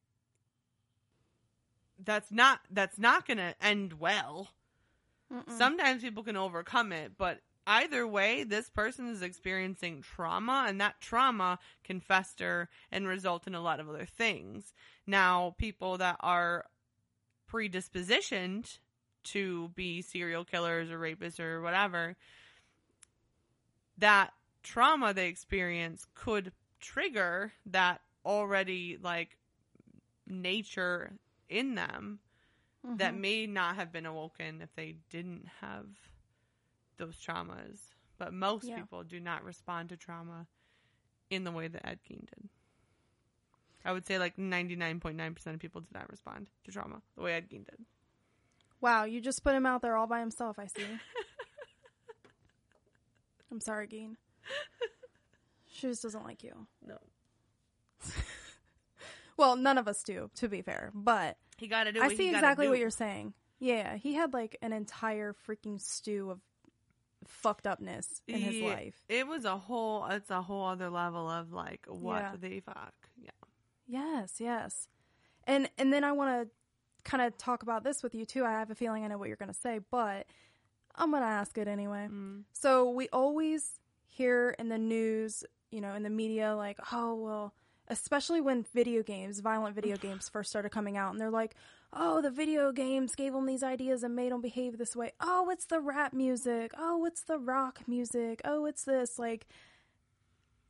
that's 2.04 2.30
not 2.30 2.60
that's 2.70 2.98
not 2.98 3.26
gonna 3.26 3.54
end 3.60 3.94
well. 3.94 4.48
Mm-mm. 5.32 5.50
Sometimes 5.58 6.02
people 6.02 6.22
can 6.22 6.36
overcome 6.36 6.92
it, 6.92 7.12
but 7.16 7.40
either 7.66 8.06
way, 8.06 8.44
this 8.44 8.68
person 8.70 9.08
is 9.08 9.22
experiencing 9.22 10.02
trauma, 10.02 10.66
and 10.68 10.80
that 10.80 11.00
trauma 11.00 11.58
can 11.82 12.00
fester 12.00 12.68
and 12.92 13.06
result 13.06 13.46
in 13.46 13.54
a 13.54 13.60
lot 13.60 13.80
of 13.80 13.88
other 13.88 14.04
things. 14.04 14.72
Now, 15.06 15.54
people 15.58 15.98
that 15.98 16.16
are 16.20 16.66
predispositioned 17.50 18.78
to 19.24 19.68
be 19.74 20.02
serial 20.02 20.44
killers 20.44 20.90
or 20.90 20.98
rapists 20.98 21.40
or 21.40 21.62
whatever, 21.62 22.16
that 23.98 24.32
trauma 24.62 25.14
they 25.14 25.28
experience 25.28 26.06
could 26.14 26.52
trigger 26.80 27.52
that 27.66 28.00
already 28.24 28.98
like 29.00 29.38
nature 30.26 31.12
in 31.54 31.74
them 31.74 32.20
that 32.82 33.14
Mhm. 33.14 33.18
may 33.20 33.46
not 33.46 33.76
have 33.76 33.92
been 33.92 34.06
awoken 34.06 34.60
if 34.60 34.74
they 34.74 34.92
didn't 35.08 35.46
have 35.60 35.88
those 36.96 37.16
traumas. 37.20 37.94
But 38.18 38.32
most 38.34 38.66
Yeah. 38.66 38.80
people 38.80 39.04
do 39.04 39.20
not 39.20 39.42
respond 39.44 39.88
to 39.88 39.96
trauma 39.96 40.46
in 41.30 41.44
the 41.44 41.52
way 41.52 41.68
that 41.68 41.86
Ed 41.86 42.00
Gein 42.04 42.26
did. 42.26 42.48
I 43.84 43.92
would 43.92 44.06
say 44.06 44.18
like 44.18 44.36
99.9% 44.38 45.54
of 45.54 45.60
people 45.60 45.80
did 45.80 45.92
not 45.94 46.10
respond 46.10 46.50
to 46.64 46.72
trauma 46.72 47.02
the 47.14 47.22
way 47.22 47.34
Ed 47.34 47.48
Gein 47.50 47.64
did. 47.64 47.84
Wow, 48.80 49.04
you 49.04 49.20
just 49.20 49.42
put 49.42 49.54
him 49.54 49.66
out 49.66 49.82
there 49.82 49.96
all 49.96 50.06
by 50.06 50.20
himself, 50.20 50.58
I 50.58 50.66
see. 50.66 50.84
I'm 53.50 53.60
sorry, 53.60 53.88
Gein. 53.88 54.16
She 55.66 55.88
just 55.88 56.02
doesn't 56.02 56.24
like 56.24 56.42
you. 56.42 56.66
No. 56.82 56.98
Well, 59.36 59.56
none 59.56 59.78
of 59.78 59.88
us 59.88 60.00
do, 60.04 60.30
to 60.36 60.48
be 60.48 60.62
fair. 60.62 60.92
But 60.94 61.36
He 61.56 61.68
got 61.68 61.84
to 61.84 61.92
do 61.92 62.02
I 62.02 62.08
see 62.14 62.28
exactly 62.30 62.68
what 62.68 62.78
you're 62.78 62.90
saying. 62.90 63.34
Yeah, 63.58 63.96
he 63.96 64.14
had 64.14 64.32
like 64.34 64.56
an 64.62 64.72
entire 64.72 65.34
freaking 65.48 65.80
stew 65.80 66.30
of 66.30 66.40
fucked 67.26 67.66
upness 67.66 68.20
in 68.26 68.40
his 68.40 68.56
Yeah, 68.56 68.68
life. 68.68 68.96
It 69.08 69.26
was 69.26 69.44
a 69.44 69.56
whole, 69.56 70.04
it's 70.06 70.30
a 70.30 70.42
whole 70.42 70.66
other 70.66 70.90
level 70.90 71.28
of 71.30 71.52
like, 71.52 71.86
what 71.88 72.22
Yeah. 72.22 72.36
the 72.40 72.60
fuck? 72.60 72.94
Yeah. 73.16 73.30
Yes, 73.86 74.34
yes. 74.38 74.88
And 75.44 75.70
and 75.78 75.92
then 75.92 76.04
I 76.04 76.12
want 76.12 76.48
to 76.48 76.50
kind 77.04 77.22
of 77.22 77.36
talk 77.36 77.62
about 77.62 77.84
this 77.84 78.02
with 78.02 78.14
you 78.14 78.24
too. 78.24 78.44
I 78.44 78.52
have 78.52 78.70
a 78.70 78.74
feeling 78.74 79.04
I 79.04 79.08
know 79.08 79.18
what 79.18 79.28
you're 79.28 79.36
going 79.36 79.52
to 79.52 79.58
say, 79.58 79.80
but 79.90 80.26
I'm 80.94 81.10
going 81.10 81.22
to 81.22 81.28
ask 81.28 81.56
it 81.58 81.68
anyway. 81.68 82.08
Mm. 82.10 82.44
So 82.52 82.90
we 82.90 83.08
always 83.10 83.78
hear 84.06 84.54
in 84.58 84.68
the 84.68 84.78
news, 84.78 85.44
you 85.70 85.80
know, 85.80 85.94
in 85.94 86.02
the 86.02 86.10
media, 86.10 86.54
like, 86.56 86.78
oh, 86.92 87.14
well, 87.14 87.54
especially 87.88 88.40
when 88.40 88.64
video 88.74 89.02
games, 89.02 89.40
violent 89.40 89.74
video 89.74 89.96
games 89.96 90.28
first 90.28 90.50
started 90.50 90.70
coming 90.70 90.96
out, 90.96 91.12
and 91.12 91.20
they're 91.20 91.30
like, 91.30 91.54
oh, 91.92 92.20
the 92.20 92.30
video 92.30 92.72
games 92.72 93.14
gave 93.14 93.32
them 93.32 93.46
these 93.46 93.62
ideas 93.62 94.02
and 94.02 94.16
made 94.16 94.32
them 94.32 94.40
behave 94.40 94.78
this 94.78 94.96
way. 94.96 95.12
Oh, 95.20 95.50
it's 95.50 95.66
the 95.66 95.80
rap 95.80 96.12
music. 96.12 96.72
Oh, 96.76 97.04
it's 97.04 97.22
the 97.22 97.38
rock 97.38 97.80
music. 97.86 98.40
Oh, 98.44 98.66
it's 98.66 98.84
this. 98.84 99.18
Like, 99.18 99.46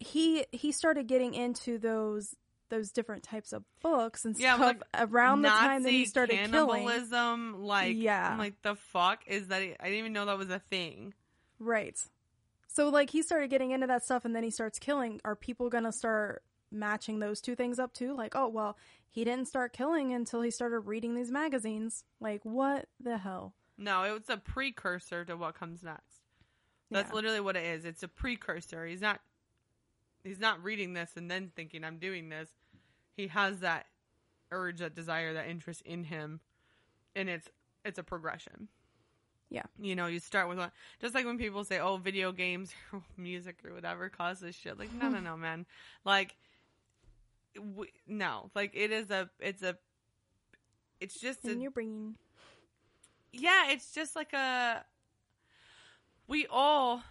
he 0.01 0.45
he 0.53 0.73
started 0.73 1.07
getting 1.07 1.35
into 1.35 1.79
those 1.79 2.35
those 2.71 2.91
different 2.91 3.23
types 3.23 3.53
of 3.53 3.63
books 3.83 4.25
and 4.25 4.37
Yeah, 4.39 4.57
stuff 4.57 4.67
like 4.67 5.11
around 5.11 5.43
the 5.43 5.49
time 5.49 5.83
that 5.83 5.91
he 5.93 5.99
Nazi 6.01 6.09
started 6.11 6.33
killing. 6.51 6.51
cannibalism, 6.87 7.63
like, 7.63 7.95
Yeah. 7.97 8.31
I'm 8.33 8.39
like, 8.39 8.61
the 8.63 8.75
fuck 8.75 9.23
is 9.27 9.49
that? 9.49 9.61
I 9.63 9.75
didn't 9.85 9.99
even 9.99 10.13
know 10.13 10.25
that 10.27 10.39
was 10.39 10.49
a 10.51 10.59
thing. 10.59 11.15
Right. 11.61 11.97
So 12.69 12.89
like 12.89 13.11
he 13.11 13.23
started 13.23 13.51
getting 13.51 13.71
into 13.71 13.87
that 13.87 14.03
stuff 14.05 14.25
and 14.25 14.35
then 14.35 14.43
he 14.43 14.51
starts 14.51 14.79
killing. 14.79 15.21
Are 15.25 15.37
people 15.37 15.69
going 15.71 15.85
to 15.85 15.93
start 15.93 16.43
matching 16.75 17.19
those 17.21 17.41
two 17.41 17.55
things 17.55 17.79
up 17.79 17.93
too? 17.95 18.15
Like, 18.15 18.35
oh, 18.37 18.49
well, 18.49 18.77
he 19.11 19.25
didn't 19.25 19.47
start 19.49 19.73
killing 19.73 20.13
until 20.13 20.43
he 20.43 20.51
started 20.51 20.81
reading 20.81 21.15
these 21.15 21.31
magazines. 21.31 22.05
Like, 22.21 22.41
what 22.45 22.89
the 23.01 23.19
hell? 23.19 23.55
No, 23.79 24.03
it 24.05 24.13
was 24.13 24.29
a 24.29 24.37
precursor 24.37 25.25
to 25.25 25.37
what 25.37 25.55
comes 25.55 25.83
next. 25.83 26.21
That's 26.91 27.09
Yeah. 27.11 27.15
literally 27.15 27.41
what 27.41 27.57
it 27.57 27.65
is. 27.65 27.85
It's 27.85 28.03
a 28.03 28.09
precursor. 28.09 28.87
He's 28.87 29.01
not 29.01 29.21
he's 30.23 30.39
not 30.41 30.63
reading 30.63 30.95
this 30.95 31.13
and 31.17 31.31
then 31.31 31.53
thinking 31.55 31.85
I'm 31.85 31.99
doing 31.99 32.29
this. 32.29 32.49
He 33.17 33.29
has 33.29 33.61
that 33.61 33.87
urge, 34.51 34.79
that 34.81 34.95
desire, 34.95 35.35
that 35.35 35.49
interest 35.49 35.83
in 35.83 36.05
him, 36.05 36.41
and 37.15 37.29
it's 37.29 37.49
it's 37.85 37.99
a 37.99 38.03
progression. 38.03 38.69
Yeah. 39.51 39.65
You 39.79 39.95
know, 39.95 40.07
you 40.07 40.19
start 40.21 40.49
with 40.49 40.59
one 40.59 40.71
just 41.01 41.15
like 41.15 41.27
when 41.27 41.39
people 41.39 41.65
say, 41.65 41.79
"Oh, 41.79 41.97
video 41.97 42.33
games 42.33 42.73
or 42.93 43.03
music 43.17 43.59
or 43.65 43.75
whatever 43.75 44.09
causes 44.09 44.55
shit." 44.55 44.79
Like, 44.79 44.93
no, 44.93 45.09
no, 45.09 45.21
no, 45.21 45.37
man. 45.37 45.67
Like 46.05 46.37
w 47.55 47.87
no, 48.07 48.51
like 48.55 48.73
it 48.75 48.91
is 48.93 49.11
a 49.11 49.29
it's 49.41 49.63
a 49.63 49.77
it's 51.01 51.21
just 51.21 51.45
a 51.45 51.51
And 51.51 51.63
you're 51.63 51.71
bringing. 51.71 52.15
yeah, 53.33 53.71
it's 53.71 53.93
just 53.93 54.15
like 54.17 54.33
a. 54.33 54.85
We 56.27 56.47
all 56.51 57.03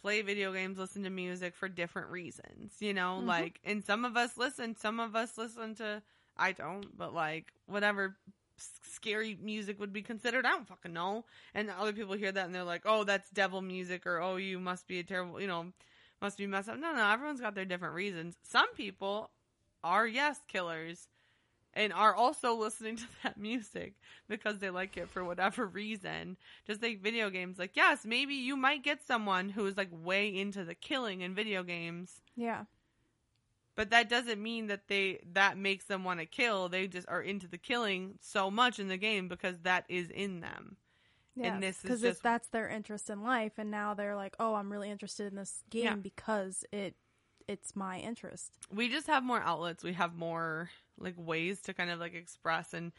play 0.00 0.22
video 0.22 0.52
games, 0.52 0.78
listen 0.78 1.02
to 1.04 1.10
music 1.10 1.54
for 1.54 1.68
different 1.68 2.08
reasons, 2.10 2.72
you 2.80 2.94
know? 2.94 3.20
Mhm. 3.22 3.26
Like, 3.26 3.60
and 3.64 3.84
some 3.84 4.04
of 4.04 4.16
us 4.16 4.36
listen, 4.36 4.76
some 4.76 5.00
of 5.00 5.14
us 5.16 5.36
listen 5.38 5.74
to, 5.76 6.02
I 6.36 6.52
don't, 6.52 6.96
but 6.96 7.12
like, 7.14 7.52
whatever 7.66 8.16
scary 8.56 9.36
music 9.40 9.78
would 9.78 9.92
be 9.92 10.02
considered, 10.02 10.44
I 10.46 10.50
don't 10.50 10.66
fucking 10.68 10.92
know. 10.92 11.24
And 11.54 11.70
other 11.70 11.92
people 11.92 12.14
hear 12.14 12.32
that 12.32 12.46
and 12.46 12.54
they're 12.54 12.64
like, 12.64 12.82
oh, 12.84 13.04
that's 13.04 13.30
devil 13.30 13.60
music, 13.62 14.06
or 14.06 14.20
oh, 14.20 14.36
you 14.36 14.58
must 14.58 14.86
be 14.88 14.98
a 15.00 15.04
terrible, 15.04 15.40
you 15.40 15.46
know, 15.46 15.72
must 16.20 16.38
be 16.38 16.46
messed 16.46 16.68
up. 16.68 16.78
No, 16.78 16.92
no, 16.92 17.08
everyone's 17.10 17.40
got 17.40 17.54
their 17.54 17.64
different 17.64 17.94
reasons. 17.94 18.36
Some 18.42 18.72
people 18.74 19.30
are, 19.84 20.06
yes, 20.06 20.40
killers 20.48 21.08
and 21.74 21.92
are 21.92 22.14
also 22.14 22.54
listening 22.54 22.96
to 22.96 23.04
that 23.22 23.38
music 23.38 23.94
because 24.28 24.58
they 24.58 24.70
like 24.70 24.96
it 24.96 25.08
for 25.10 25.22
whatever 25.24 25.66
reason. 25.66 26.36
Just 26.66 26.82
like 26.82 27.00
video 27.02 27.30
games, 27.30 27.58
like 27.58 27.76
yes, 27.76 28.04
maybe 28.04 28.34
you 28.34 28.56
might 28.56 28.82
get 28.82 29.06
someone 29.06 29.48
who 29.50 29.66
is 29.66 29.76
like 29.76 29.90
way 29.92 30.28
into 30.34 30.64
the 30.64 30.74
killing 30.74 31.20
in 31.20 31.34
video 31.34 31.62
games, 31.62 32.20
Yeah. 32.36 32.64
but 33.76 33.90
that 33.90 34.08
doesn't 34.08 34.42
mean 34.42 34.66
that 34.68 34.88
they 34.88 35.20
that 35.34 35.56
makes 35.58 35.84
them 35.84 36.04
want 36.04 36.20
to 36.20 36.26
kill. 36.26 36.68
They 36.68 36.88
just 36.88 37.08
are 37.08 37.22
into 37.22 37.46
the 37.46 37.58
killing 37.58 38.14
so 38.20 38.50
much 38.50 38.78
in 38.80 38.88
the 38.88 38.96
game 38.96 39.28
because 39.28 39.58
that 39.60 39.84
is 39.88 40.10
in 40.10 40.40
them. 40.40 40.76
Yeah. 41.36 41.60
this 41.60 41.76
is 41.76 41.82
Because 41.82 42.00
just- 42.00 42.22
that's 42.24 42.48
their 42.48 42.68
interest 42.68 43.08
in 43.10 43.22
life. 43.22 43.52
And 43.58 43.70
now 43.70 43.94
they're 43.94 44.16
like, 44.16 44.34
oh, 44.40 44.54
I'm 44.54 44.72
really 44.72 44.90
interested 44.90 45.28
in 45.30 45.36
this 45.36 45.62
game 45.70 45.84
Yeah. 45.84 45.94
because 45.94 46.64
it 46.72 46.96
it's 47.48 47.74
my 47.74 47.98
interest. 47.98 48.52
We 48.72 48.88
just 48.88 49.06
have 49.06 49.24
more 49.24 49.40
outlets. 49.40 49.82
We 49.82 49.94
have 49.94 50.14
more 50.14 50.70
like 50.98 51.14
ways 51.16 51.60
to 51.62 51.74
kind 51.74 51.90
of 51.90 51.98
like 51.98 52.14
express 52.14 52.74
and 52.74 52.92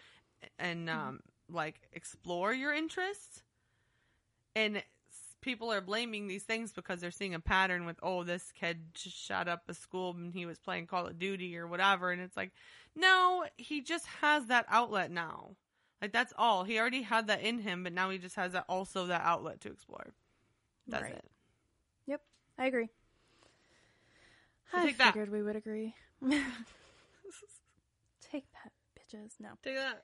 and 0.57 0.89
um 0.89 1.19
like 1.49 1.79
explore 1.93 2.53
your 2.53 2.73
interests. 2.73 3.43
And 4.55 4.83
people 5.41 5.71
are 5.71 5.81
blaming 5.81 6.27
these 6.27 6.43
things 6.43 6.73
because 6.73 6.99
they're 6.99 7.11
seeing 7.11 7.33
a 7.35 7.39
pattern 7.39 7.85
with 7.85 7.97
oh 8.03 8.23
this 8.23 8.51
kid 8.51 8.79
just 8.93 9.15
shot 9.15 9.47
up 9.47 9.63
a 9.69 9.73
school 9.73 10.11
and 10.17 10.33
he 10.33 10.45
was 10.45 10.57
playing 10.59 10.87
Call 10.87 11.07
of 11.07 11.19
Duty 11.19 11.55
or 11.57 11.67
whatever 11.67 12.11
and 12.11 12.21
it's 12.21 12.35
like 12.35 12.51
no, 12.95 13.45
he 13.57 13.81
just 13.81 14.05
has 14.21 14.47
that 14.47 14.65
outlet 14.67 15.11
now. 15.11 15.51
Like 16.01 16.11
that's 16.11 16.33
all. 16.37 16.63
He 16.63 16.79
already 16.79 17.03
had 17.03 17.27
that 17.27 17.41
in 17.41 17.59
him, 17.59 17.83
but 17.83 17.93
now 17.93 18.09
he 18.09 18.17
just 18.17 18.35
has 18.35 18.53
that 18.53 18.65
also 18.67 19.05
that 19.07 19.21
outlet 19.23 19.61
to 19.61 19.69
explore. 19.71 20.07
That's 20.87 21.03
Right. 21.03 21.13
it. 21.13 21.25
Yep. 22.07 22.21
I 22.57 22.65
agree. 22.65 22.89
So 24.71 24.77
I 24.77 24.85
take 24.85 24.97
that. 24.99 25.13
figured 25.13 25.31
we 25.31 25.41
would 25.41 25.55
agree. 25.55 25.95
Take 28.31 28.45
that, 28.63 28.71
bitches. 28.95 29.31
No. 29.39 29.49
Take 29.63 29.77
that. 29.77 30.03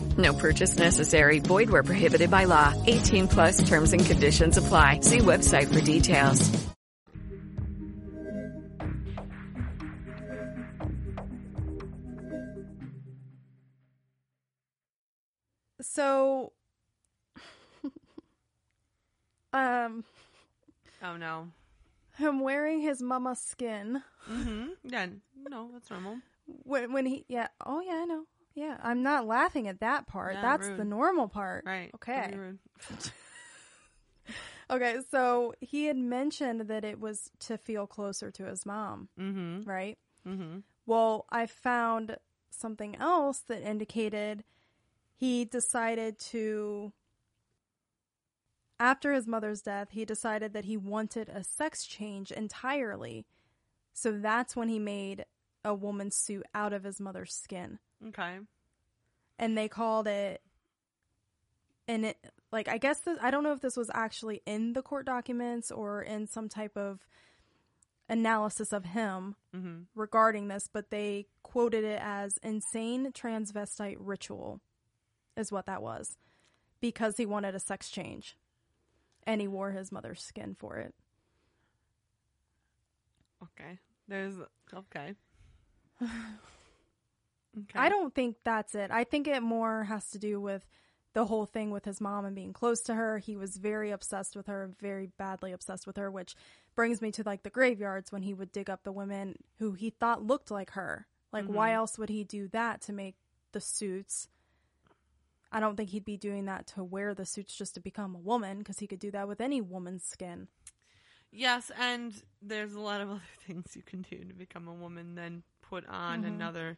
No 0.17 0.33
purchase 0.33 0.77
necessary. 0.77 1.39
Void 1.39 1.69
where 1.69 1.83
prohibited 1.83 2.29
by 2.31 2.45
law. 2.45 2.73
18 2.87 3.27
plus 3.27 3.67
terms 3.67 3.93
and 3.93 4.05
conditions 4.05 4.57
apply. 4.57 4.99
See 5.01 5.19
website 5.19 5.73
for 5.73 5.81
details. 5.81 6.49
So, 15.81 16.51
um, 19.53 20.03
Oh 21.03 21.17
no. 21.17 21.47
him 22.17 22.39
wearing 22.41 22.81
his 22.81 23.01
mama 23.01 23.35
skin 23.35 24.03
Mm-hmm. 24.31 24.65
Yeah. 24.83 25.07
No, 25.49 25.69
that's 25.73 25.89
normal. 25.89 26.19
when 26.45 26.93
when 26.93 27.07
he 27.07 27.25
yeah 27.27 27.47
oh 27.65 27.81
yeah 27.81 28.01
I 28.03 28.05
know 28.05 28.25
yeah 28.55 28.77
I'm 28.83 29.01
not 29.03 29.25
laughing 29.27 29.67
at 29.67 29.79
that 29.79 30.07
part 30.07 30.33
Yeah, 30.35 30.41
that's 30.41 30.67
rude. 30.67 30.77
the 30.79 30.85
normal 30.85 31.27
part 31.27 31.63
Right. 31.65 31.91
okay 31.95 32.35
okay 34.69 34.97
so 35.09 35.53
he 35.59 35.85
had 35.85 35.97
mentioned 35.97 36.61
that 36.61 36.83
it 36.85 36.99
was 36.99 37.31
to 37.39 37.57
feel 37.57 37.87
closer 37.87 38.31
to 38.31 38.45
his 38.45 38.65
mom 38.65 39.09
Mm-hmm. 39.19 39.69
right 39.69 39.97
Mm-hmm. 40.27 40.59
well 40.85 41.25
I 41.31 41.47
found 41.47 42.17
something 42.51 42.95
else 42.97 43.39
that 43.47 43.63
indicated 43.63 44.43
he 45.15 45.45
decided 45.45 46.19
to 46.19 46.93
after 48.79 49.13
his 49.13 49.27
mother's 49.27 49.61
death 49.61 49.89
he 49.91 50.05
decided 50.05 50.53
that 50.53 50.65
he 50.65 50.77
wanted 50.77 51.29
a 51.29 51.43
sex 51.43 51.85
change 51.85 52.31
entirely 52.31 53.25
so 53.93 54.11
that's 54.11 54.55
when 54.55 54.69
he 54.69 54.79
made 54.79 55.25
a 55.63 55.73
woman's 55.73 56.15
suit 56.15 56.45
out 56.53 56.73
of 56.73 56.83
his 56.83 56.99
mother's 56.99 57.33
skin 57.33 57.79
Okay. 58.07 58.39
and 59.37 59.57
they 59.57 59.67
called 59.67 60.07
it 60.07 60.41
and 61.87 62.05
it 62.05 62.17
like 62.51 62.67
i 62.67 62.77
guess 62.77 62.99
this, 63.01 63.17
i 63.21 63.29
don't 63.31 63.43
know 63.43 63.53
if 63.53 63.61
this 63.61 63.77
was 63.77 63.89
actually 63.93 64.41
in 64.45 64.73
the 64.73 64.81
court 64.81 65.05
documents 65.05 65.71
or 65.71 66.01
in 66.01 66.27
some 66.27 66.49
type 66.49 66.75
of 66.77 66.99
analysis 68.09 68.73
of 68.73 68.85
him 68.85 69.35
Mm-hmm. 69.55 69.81
regarding 69.95 70.47
this 70.47 70.67
but 70.71 70.89
they 70.91 71.27
quoted 71.43 71.83
it 71.83 71.99
as 72.01 72.37
insane 72.41 73.11
transvestite 73.11 73.97
ritual 73.99 74.61
is 75.37 75.51
what 75.51 75.65
that 75.65 75.81
was 75.81 76.17
because 76.79 77.15
he 77.17 77.25
wanted 77.25 77.53
a 77.53 77.59
sex 77.59 77.89
change 77.89 78.37
and 79.27 79.39
he 79.41 79.47
wore 79.47 79.71
his 79.71 79.91
mother's 79.91 80.21
skin 80.23 80.55
for 80.57 80.77
it 80.77 80.93
Okay. 83.43 83.79
There's 84.07 84.35
okay. 84.73 85.15
okay. 86.01 87.75
I 87.75 87.89
don't 87.89 88.13
think 88.13 88.37
that's 88.43 88.75
it. 88.75 88.91
I 88.91 89.03
think 89.03 89.27
it 89.27 89.41
more 89.41 89.83
has 89.85 90.09
to 90.11 90.19
do 90.19 90.39
with 90.39 90.65
the 91.13 91.25
whole 91.25 91.45
thing 91.45 91.71
with 91.71 91.85
his 91.85 91.99
mom 91.99 92.25
and 92.25 92.35
being 92.35 92.53
close 92.53 92.81
to 92.81 92.95
her. 92.95 93.17
He 93.17 93.35
was 93.35 93.57
very 93.57 93.91
obsessed 93.91 94.35
with 94.35 94.47
her, 94.47 94.71
very 94.79 95.09
badly 95.17 95.51
obsessed 95.51 95.85
with 95.85 95.97
her, 95.97 96.09
which 96.09 96.35
brings 96.75 97.01
me 97.01 97.11
to 97.11 97.23
like 97.25 97.43
the 97.43 97.49
graveyards 97.49 98.11
when 98.11 98.21
he 98.21 98.33
would 98.33 98.51
dig 98.51 98.69
up 98.69 98.83
the 98.83 98.91
women 98.91 99.35
who 99.59 99.73
he 99.73 99.89
thought 99.89 100.25
looked 100.25 100.51
like 100.51 100.71
her. 100.71 101.07
Like, 101.33 101.45
why 101.45 101.69
mm-hmm. 101.69 101.77
else 101.77 101.97
would 101.97 102.09
he 102.09 102.23
do 102.23 102.47
that 102.49 102.81
to 102.81 102.93
make 102.93 103.15
the 103.53 103.61
suits? 103.61 104.27
I 105.51 105.59
don't 105.59 105.75
think 105.75 105.89
he'd 105.89 106.05
be 106.05 106.17
doing 106.17 106.45
that 106.45 106.67
to 106.67 106.83
wear 106.83 107.13
the 107.13 107.25
suits 107.25 107.55
just 107.55 107.73
to 107.75 107.81
become 107.81 108.15
a 108.15 108.19
woman 108.19 108.59
because 108.59 108.79
he 108.79 108.87
could 108.87 108.99
do 108.99 109.11
that 109.11 109.27
with 109.27 109.41
any 109.41 109.61
woman's 109.61 110.05
skin. 110.05 110.47
Yes, 111.31 111.71
and 111.77 112.13
there's 112.41 112.73
a 112.73 112.79
lot 112.79 113.01
of 113.01 113.09
other 113.11 113.21
things 113.45 113.75
you 113.75 113.83
can 113.83 114.01
do 114.01 114.17
to 114.17 114.33
become 114.33 114.67
a 114.67 114.73
woman 114.73 115.15
than 115.15 115.43
put 115.71 115.87
on 115.87 116.23
Mm-hmm. 116.23 116.27
another 116.27 116.77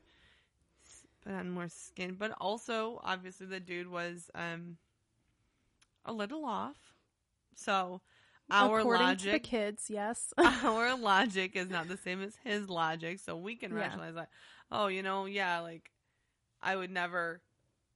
put 1.24 1.34
on 1.34 1.50
more 1.52 1.70
skin. 1.70 2.16
But 2.18 2.32
also, 2.40 3.00
obviously 3.04 3.48
the 3.48 3.60
dude 3.60 3.90
was 3.90 4.32
um 4.36 4.78
a 6.06 6.14
little 6.14 6.46
off. 6.46 6.78
So 7.56 8.02
our 8.52 8.80
According 8.80 9.08
logic 9.08 9.26
to 9.26 9.30
the 9.32 9.40
kids, 9.40 9.90
yes. 9.90 10.34
our 10.38 10.96
logic 10.98 11.56
is 11.56 11.70
not 11.70 11.88
the 11.88 11.98
same 11.98 12.22
as 12.22 12.36
his 12.44 12.70
logic, 12.70 13.20
so 13.20 13.38
we 13.38 13.56
can 13.56 13.74
Yeah. 13.74 13.98
rationalize 13.98 14.16
that. 14.16 14.30
Oh, 14.72 14.88
you 14.88 15.04
know, 15.04 15.26
yeah, 15.26 15.60
like 15.60 15.92
I 16.62 16.76
would 16.76 16.92
never. 16.92 17.42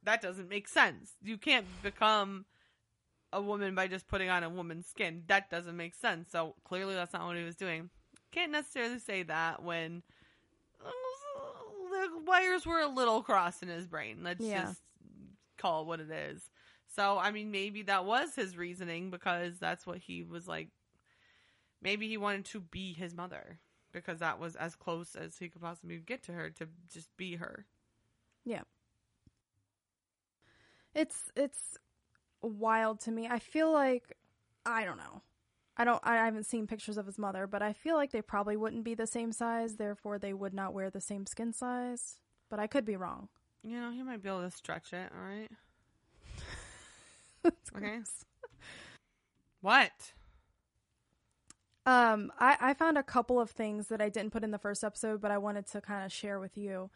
That 0.03 0.21
doesn't 0.21 0.49
make 0.49 0.67
sense. 0.67 1.13
You 1.21 1.37
can't 1.37 1.67
become 1.83 2.45
a 3.33 3.41
woman 3.41 3.75
by 3.75 3.87
just 3.87 4.07
putting 4.07 4.29
on 4.29 4.43
a 4.43 4.49
woman's 4.49 4.87
skin. 4.87 5.23
That 5.27 5.49
doesn't 5.49 5.75
make 5.77 5.95
sense. 5.95 6.31
So 6.31 6.55
clearly, 6.63 6.95
that's 6.95 7.13
not 7.13 7.25
what 7.27 7.37
he 7.37 7.43
was 7.43 7.55
doing. 7.57 7.89
Can't 8.31 8.51
necessarily 8.51 8.99
say 8.99 9.23
that 9.23 9.63
when 9.63 10.03
the 12.01 12.23
wires 12.25 12.65
were 12.65 12.79
a 12.79 12.87
little 12.87 13.21
crossed 13.23 13.63
in 13.63 13.69
his 13.69 13.87
brain. 13.87 14.23
Let's 14.23 14.45
Yeah. 14.45 14.65
just 14.65 14.81
call 15.57 15.81
it 15.81 15.87
what 15.87 15.99
it 15.99 16.11
is. 16.11 16.49
So, 16.95 17.17
I 17.17 17.31
mean, 17.31 17.51
maybe 17.51 17.83
that 17.83 18.05
was 18.05 18.35
his 18.35 18.57
reasoning 18.57 19.11
because 19.11 19.59
that's 19.59 19.85
what 19.85 19.97
he 19.97 20.23
was 20.23 20.47
like. 20.47 20.69
Maybe 21.81 22.07
he 22.07 22.17
wanted 22.17 22.45
to 22.45 22.61
be 22.61 22.93
his 22.93 23.13
mother 23.13 23.59
because 23.91 24.19
that 24.19 24.39
was 24.39 24.55
as 24.55 24.75
close 24.75 25.15
as 25.15 25.37
he 25.37 25.49
could 25.49 25.61
possibly 25.61 25.97
get 25.97 26.23
to 26.23 26.33
her 26.33 26.49
to 26.51 26.67
just 26.91 27.15
be 27.17 27.35
her. 27.35 27.65
Yeah. 28.45 28.63
It's 30.95 31.31
it's 31.35 31.77
wild 32.41 33.01
to 33.01 33.11
me. 33.11 33.27
I 33.27 33.39
feel 33.39 33.71
like 33.71 34.17
I 34.65 34.85
don't 34.85 34.97
know. 34.97 35.21
I 35.77 35.83
don't 35.83 36.01
I 36.03 36.15
haven't 36.15 36.45
seen 36.45 36.67
pictures 36.67 36.97
of 36.97 37.05
his 37.05 37.17
mother, 37.17 37.47
but 37.47 37.61
I 37.61 37.73
feel 37.73 37.95
like 37.95 38.11
they 38.11 38.21
probably 38.21 38.57
wouldn't 38.57 38.83
be 38.83 38.95
the 38.95 39.07
same 39.07 39.31
size, 39.31 39.75
therefore 39.75 40.17
they 40.17 40.33
would 40.33 40.53
not 40.53 40.73
wear 40.73 40.89
the 40.89 41.01
same 41.01 41.25
skin 41.25 41.53
size. 41.53 42.17
But 42.49 42.59
I 42.59 42.67
could 42.67 42.85
be 42.85 42.95
wrong. 42.95 43.29
You 43.63 43.79
know, 43.79 43.91
he 43.91 44.01
might 44.01 44.23
be 44.23 44.29
able 44.29 44.41
to 44.41 44.51
stretch 44.51 44.93
it, 44.93 45.11
all 45.13 45.23
right? 45.23 45.51
okay. 47.75 47.99
What? 49.61 50.13
Um, 51.85 52.31
I, 52.39 52.57
I 52.59 52.73
found 52.73 52.97
a 52.97 53.03
couple 53.03 53.39
of 53.39 53.51
things 53.51 53.87
that 53.87 54.01
I 54.01 54.09
didn't 54.09 54.31
put 54.31 54.43
in 54.43 54.51
the 54.51 54.57
first 54.57 54.83
episode, 54.83 55.21
but 55.21 55.31
I 55.31 55.37
wanted 55.37 55.67
to 55.67 55.81
kind 55.81 56.05
of 56.05 56.11
share 56.11 56.39
with 56.39 56.57
you. 56.57 56.89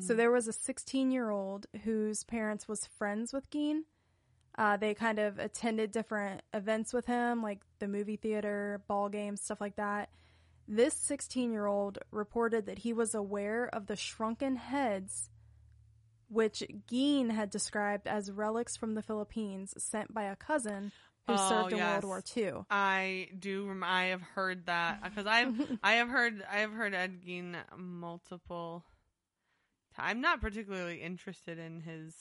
So 0.00 0.14
there 0.14 0.30
was 0.30 0.48
a 0.48 0.52
16 0.54 1.10
year 1.10 1.30
old 1.30 1.66
whose 1.84 2.24
parents 2.24 2.66
was 2.66 2.86
friends 2.86 3.32
with 3.32 3.50
Gein. 3.50 3.82
Uh, 4.58 4.76
they 4.76 4.92
kind 4.94 5.18
of 5.18 5.38
attended 5.38 5.90
different 5.92 6.42
events 6.52 6.92
with 6.92 7.06
him, 7.06 7.42
like 7.42 7.60
the 7.78 7.88
movie 7.88 8.16
theater, 8.16 8.82
ball 8.86 9.08
games, 9.08 9.40
stuff 9.40 9.60
like 9.60 9.76
that. 9.76 10.10
This 10.68 10.94
16 10.94 11.50
year 11.52 11.66
old 11.66 11.98
reported 12.10 12.66
that 12.66 12.78
he 12.80 12.92
was 12.92 13.14
aware 13.14 13.68
of 13.72 13.86
the 13.86 13.96
shrunken 13.96 14.56
heads, 14.56 15.30
which 16.28 16.62
Gein 16.90 17.30
had 17.30 17.50
described 17.50 18.06
as 18.06 18.30
relics 18.30 18.76
from 18.76 18.94
the 18.94 19.02
Philippines 19.02 19.74
sent 19.82 20.12
by 20.14 20.24
a 20.24 20.36
cousin 20.36 20.92
who 21.26 21.34
Oh, 21.34 21.48
served 21.48 21.72
in 21.72 21.78
yes. 21.78 22.02
World 22.02 22.04
War 22.04 22.22
II. 22.36 22.64
I 22.70 23.28
do. 23.38 23.66
Rem- 23.68 23.84
I 23.84 24.04
have 24.06 24.22
heard 24.22 24.66
that 24.66 25.02
because 25.02 25.26
I've 25.26 25.54
I 25.82 25.92
have 25.94 26.08
heard 26.08 26.44
I 26.50 26.58
have 26.58 26.72
heard 26.72 26.94
Ed 26.94 27.22
Gein 27.26 27.56
multiple. 27.76 28.84
ti- 29.96 30.02
I'm 30.02 30.20
not 30.20 30.40
particularly 30.40 31.00
interested 31.00 31.58
in 31.58 31.80
his 31.80 32.14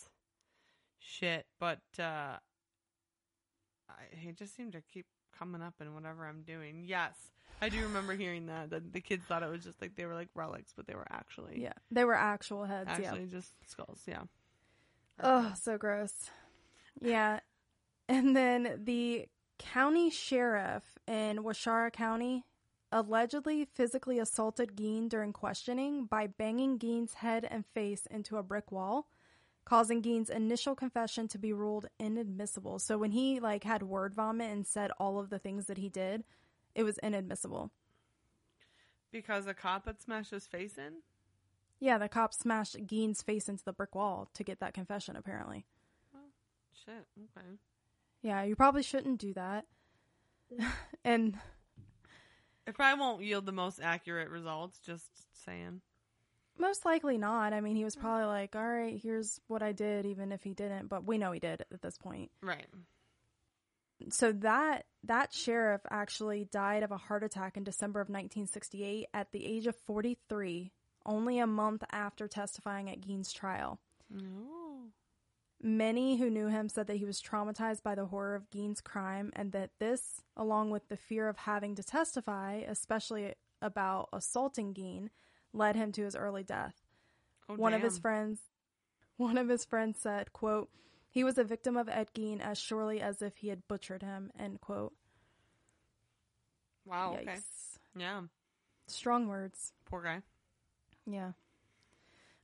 shit, 1.02 1.46
but 1.60 1.80
uh, 2.00 2.38
I, 3.90 3.94
he 4.12 4.32
just 4.32 4.56
seemed 4.56 4.74
to 4.74 4.82
keep 4.82 5.06
coming 5.38 5.62
up 5.62 5.74
in 5.82 5.94
whatever 5.94 6.26
I'm 6.26 6.44
doing. 6.44 6.84
Yes, 6.86 7.14
I 7.62 7.70
do 7.70 7.82
remember 7.84 8.14
hearing 8.14 8.46
that. 8.48 8.70
That 8.70 8.94
the 8.94 9.02
kids 9.02 9.24
thought 9.26 9.44
it 9.44 9.50
was 9.50 9.64
just 9.64 9.82
like 9.82 9.96
they 9.96 10.06
were 10.06 10.16
like 10.16 10.30
relics, 10.36 10.74
but 10.76 10.88
they 10.88 10.96
were 10.96 11.08
actually 11.12 11.62
Yeah, 11.62 11.74
they 11.90 12.06
were 12.06 12.16
actual 12.16 12.66
heads. 12.66 12.90
yeah. 13.00 13.08
actually 13.10 13.26
just 13.28 13.52
skulls. 13.70 14.02
Yeah. 14.08 14.24
Oh, 15.22 15.54
so 15.60 15.78
gross. 15.78 16.14
Yeah. 17.02 17.40
And 18.10 18.36
then 18.36 18.82
the 18.84 19.28
county 19.60 20.10
sheriff 20.10 20.84
in 21.08 21.38
Waushara 21.44 21.94
County 21.94 22.46
allegedly 22.92 23.64
physically 23.64 24.20
assaulted 24.20 24.76
Gein 24.76 25.08
during 25.08 25.32
questioning 25.32 26.06
by 26.06 26.28
banging 26.28 26.78
Gein's 26.78 27.14
head 27.16 27.48
and 27.50 27.66
face 27.74 28.06
into 28.12 28.38
a 28.38 28.44
brick 28.44 28.72
wall, 28.72 29.08
causing 29.66 30.02
Gein's 30.02 30.30
initial 30.30 30.76
confession 30.76 31.28
to 31.30 31.38
be 31.38 31.54
ruled 31.54 31.88
inadmissible. 32.00 32.80
So 32.80 32.98
when 32.98 33.12
he 33.12 33.40
like 33.40 33.64
had 33.64 33.84
word 33.84 34.14
vomit 34.14 34.52
and 34.52 34.66
said 34.66 34.92
all 35.00 35.20
of 35.20 35.30
the 35.30 35.40
things 35.40 35.68
that 35.68 35.78
he 35.78 35.90
did, 35.90 36.24
it 36.76 36.84
was 36.84 36.98
inadmissible. 37.00 37.72
Because 39.12 39.46
a 39.46 39.54
cop 39.54 39.86
had 39.86 40.02
smashed 40.02 40.32
his 40.32 40.48
face 40.48 40.78
in. 40.78 40.98
Yeah, 41.80 41.98
the 41.98 42.08
cop 42.08 42.34
smashed 42.34 42.86
Gein's 42.86 43.22
face 43.22 43.50
into 43.50 43.64
the 43.64 43.74
brick 43.74 43.96
wall 43.96 44.30
to 44.36 44.44
get 44.44 44.60
that 44.60 44.74
confession 44.74 45.16
apparently. 45.16 45.66
Shit. 46.86 47.06
Okay. 47.38 47.48
Yeah, 48.22 48.44
you 48.44 48.56
probably 48.56 48.84
shouldn't 48.84 49.20
do 49.20 49.34
that. 49.34 49.66
and 51.04 51.38
It 52.68 52.76
probably 52.76 53.00
won't 53.00 53.24
yield 53.24 53.46
the 53.46 53.52
most 53.52 53.80
accurate 53.82 54.30
results. 54.30 54.80
Just 54.80 55.06
saying. 55.46 55.82
Most 56.58 56.86
likely 56.86 57.18
not. 57.18 57.54
I 57.54 57.62
mean, 57.62 57.76
he 57.76 57.84
was 57.84 57.96
mm-hmm. 57.96 58.06
probably 58.06 58.26
like, 58.26 58.56
"All 58.56 58.68
right, 58.68 59.00
here's 59.02 59.40
what 59.48 59.64
I 59.64 59.72
did," 59.72 60.06
even 60.06 60.32
if 60.32 60.44
he 60.44 60.54
didn't. 60.54 60.88
But 60.88 61.06
we 61.06 61.18
know 61.18 61.32
he 61.32 61.40
did 61.40 61.66
at 61.72 61.82
this 61.82 61.98
point. 61.98 62.32
Right. 62.42 62.68
So 64.10 64.32
that 64.32 64.86
that 65.04 65.34
sheriff 65.34 65.82
actually 65.90 66.46
died 66.46 66.84
of 66.84 66.92
a 66.92 66.98
heart 66.98 67.24
attack 67.24 67.58
in 67.58 67.64
December 67.64 68.02
of 68.02 68.10
1968 68.10 69.08
at 69.14 69.32
the 69.32 69.46
age 69.46 69.68
of 69.68 69.76
43, 69.76 70.72
only 71.06 71.40
a 71.40 71.48
month 71.48 71.84
after 71.92 72.28
testifying 72.28 72.90
at 72.90 73.02
Gein's 73.02 73.32
trial. 73.32 73.80
No. 74.10 74.92
Many 75.64 76.18
who 76.18 76.32
knew 76.32 76.48
him 76.48 76.70
said 76.70 76.88
that 76.88 76.98
he 76.98 77.06
was 77.06 77.22
traumatized 77.22 77.84
by 77.84 77.94
the 77.94 78.08
horror 78.08 78.34
of 78.34 78.50
Gein's 78.50 78.82
crime 78.82 79.32
and 79.36 79.52
that 79.52 79.70
this, 79.80 80.24
along 80.36 80.72
with 80.72 80.88
the 80.90 80.98
fear 80.98 81.30
of 81.30 81.38
having 81.38 81.76
to 81.76 81.84
testify, 81.84 82.56
especially 82.68 83.36
about 83.62 84.10
assaulting 84.12 84.74
Gein, 84.74 85.10
led 85.54 85.76
him 85.76 85.92
to 85.94 86.04
his 86.04 86.16
early 86.16 86.44
death. 86.44 86.76
Oh, 87.50 87.56
one 87.56 87.74
of 87.74 87.82
his 87.82 87.98
friends 88.00 88.40
one 89.18 89.38
of 89.38 89.50
his 89.50 89.64
friends 89.66 90.00
said, 90.00 90.34
quote, 90.34 90.70
he 91.08 91.24
was 91.24 91.38
a 91.38 91.44
victim 91.44 91.78
of 91.78 91.88
Ed 91.88 92.08
Gein 92.16 92.40
as 92.42 92.58
surely 92.58 93.00
as 93.02 93.22
if 93.22 93.38
he 93.38 93.50
had 93.50 93.68
butchered 93.68 94.02
him, 94.02 94.32
end 94.40 94.62
quote. 94.62 94.94
Wow. 96.86 97.16
Yikes. 97.20 97.28
Okay. 97.28 97.38
Yeah. 97.98 98.22
Strong 98.88 99.28
words. 99.28 99.74
Poor 99.86 100.02
guy. 100.02 100.22
Yeah. 101.06 101.34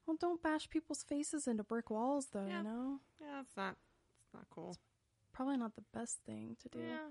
Well, 0.05 0.17
don't 0.19 0.43
bash 0.43 0.69
people's 0.69 1.01
faces 1.03 1.47
into 1.47 1.63
brick 1.63 1.89
walls, 1.89 2.27
though, 2.31 2.45
Yeah. 2.47 2.59
you 2.59 2.63
know? 2.63 2.99
Yeah, 3.19 3.39
it's 3.41 3.57
not. 3.57 3.75
It's 4.25 4.33
not 4.33 4.45
cool. 4.51 4.77
Probably 5.33 5.57
not 5.57 5.75
the 5.75 5.83
best 5.93 6.19
thing 6.25 6.57
to 6.61 6.69
do. 6.69 6.79
Yeah. 6.85 7.09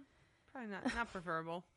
Probably 0.52 0.70
not. 0.70 0.94
Not 0.94 1.10
preferable. 1.10 1.64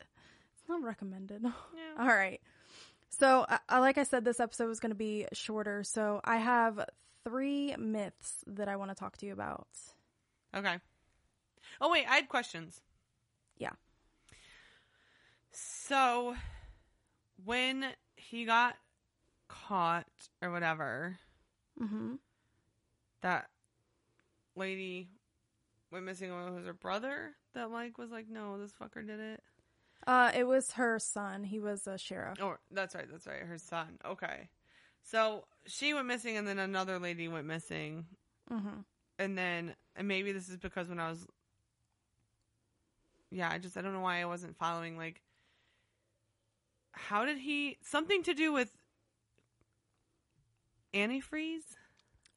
It's 0.00 0.68
not 0.68 0.82
recommended. 0.82 1.42
Yeah. 1.76 1.94
All 1.98 2.06
right. 2.08 2.40
So, 3.10 3.46
I, 3.48 3.58
I, 3.68 3.78
like 3.80 3.98
I 3.98 4.02
said, 4.04 4.24
this 4.24 4.38
episode 4.40 4.68
was 4.68 4.80
going 4.80 4.90
to 4.90 4.96
be 4.96 5.26
shorter. 5.32 5.82
So, 5.82 6.20
I 6.24 6.36
have 6.36 6.84
three 7.24 7.74
myths 7.76 8.44
that 8.46 8.68
I 8.68 8.76
want 8.76 8.90
to 8.90 8.94
talk 8.94 9.16
to 9.18 9.26
you 9.26 9.32
about. 9.32 9.66
Okay. 10.54 10.78
Oh 11.80 11.90
wait, 11.90 12.06
I 12.08 12.16
had 12.16 12.28
questions. 12.28 12.80
Yeah. 13.58 13.72
So, 15.52 16.34
when 17.44 17.84
he 18.16 18.44
got 18.44 18.76
caught 19.48 20.06
or 20.42 20.50
whatever, 20.50 21.18
Mm-hmm. 21.80 22.14
that 23.20 23.48
lady 24.56 25.08
went 25.92 26.04
missing. 26.04 26.30
It 26.30 26.50
was 26.54 26.66
her 26.66 26.72
brother 26.72 27.30
that 27.54 27.70
like 27.70 27.98
was 27.98 28.10
like, 28.10 28.28
no, 28.28 28.58
this 28.58 28.72
fucker 28.72 29.06
did 29.06 29.20
it. 29.20 29.42
Uh, 30.06 30.30
it 30.34 30.44
was 30.46 30.72
her 30.72 30.98
son. 30.98 31.44
He 31.44 31.58
was 31.60 31.86
a 31.86 31.98
sheriff. 31.98 32.38
Oh, 32.40 32.56
that's 32.70 32.94
right. 32.94 33.06
That's 33.10 33.26
right. 33.26 33.40
Her 33.40 33.58
son. 33.58 33.98
Okay. 34.06 34.48
So 35.02 35.44
she 35.66 35.92
went 35.94 36.06
missing, 36.06 36.36
and 36.36 36.46
then 36.46 36.58
another 36.58 36.98
lady 36.98 37.28
went 37.28 37.46
missing, 37.46 38.06
Mm-hmm. 38.50 38.80
and 39.18 39.36
then 39.36 39.74
and 39.96 40.08
maybe 40.08 40.32
this 40.32 40.48
is 40.48 40.56
because 40.56 40.88
when 40.88 40.98
I 40.98 41.10
was, 41.10 41.26
yeah, 43.30 43.50
I 43.52 43.58
just 43.58 43.76
I 43.76 43.82
don't 43.82 43.92
know 43.92 44.00
why 44.00 44.20
I 44.22 44.24
wasn't 44.24 44.56
following. 44.56 44.96
Like, 44.96 45.20
how 46.92 47.24
did 47.26 47.38
he 47.38 47.76
something 47.82 48.22
to 48.22 48.32
do 48.34 48.52
with 48.52 48.70
antifreeze? 50.94 51.76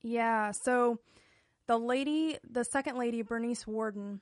Yeah. 0.01 0.51
So 0.51 0.99
the 1.67 1.77
lady, 1.77 2.37
the 2.49 2.63
second 2.63 2.97
lady, 2.97 3.21
Bernice 3.21 3.65
Worden, 3.67 4.21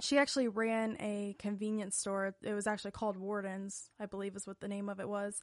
she 0.00 0.18
actually 0.18 0.48
ran 0.48 0.96
a 1.00 1.34
convenience 1.38 1.96
store. 1.96 2.34
It 2.42 2.52
was 2.54 2.66
actually 2.66 2.92
called 2.92 3.16
Worden's, 3.16 3.90
I 3.98 4.06
believe 4.06 4.36
is 4.36 4.46
what 4.46 4.60
the 4.60 4.68
name 4.68 4.88
of 4.88 5.00
it 5.00 5.08
was. 5.08 5.40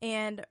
And 0.00 0.44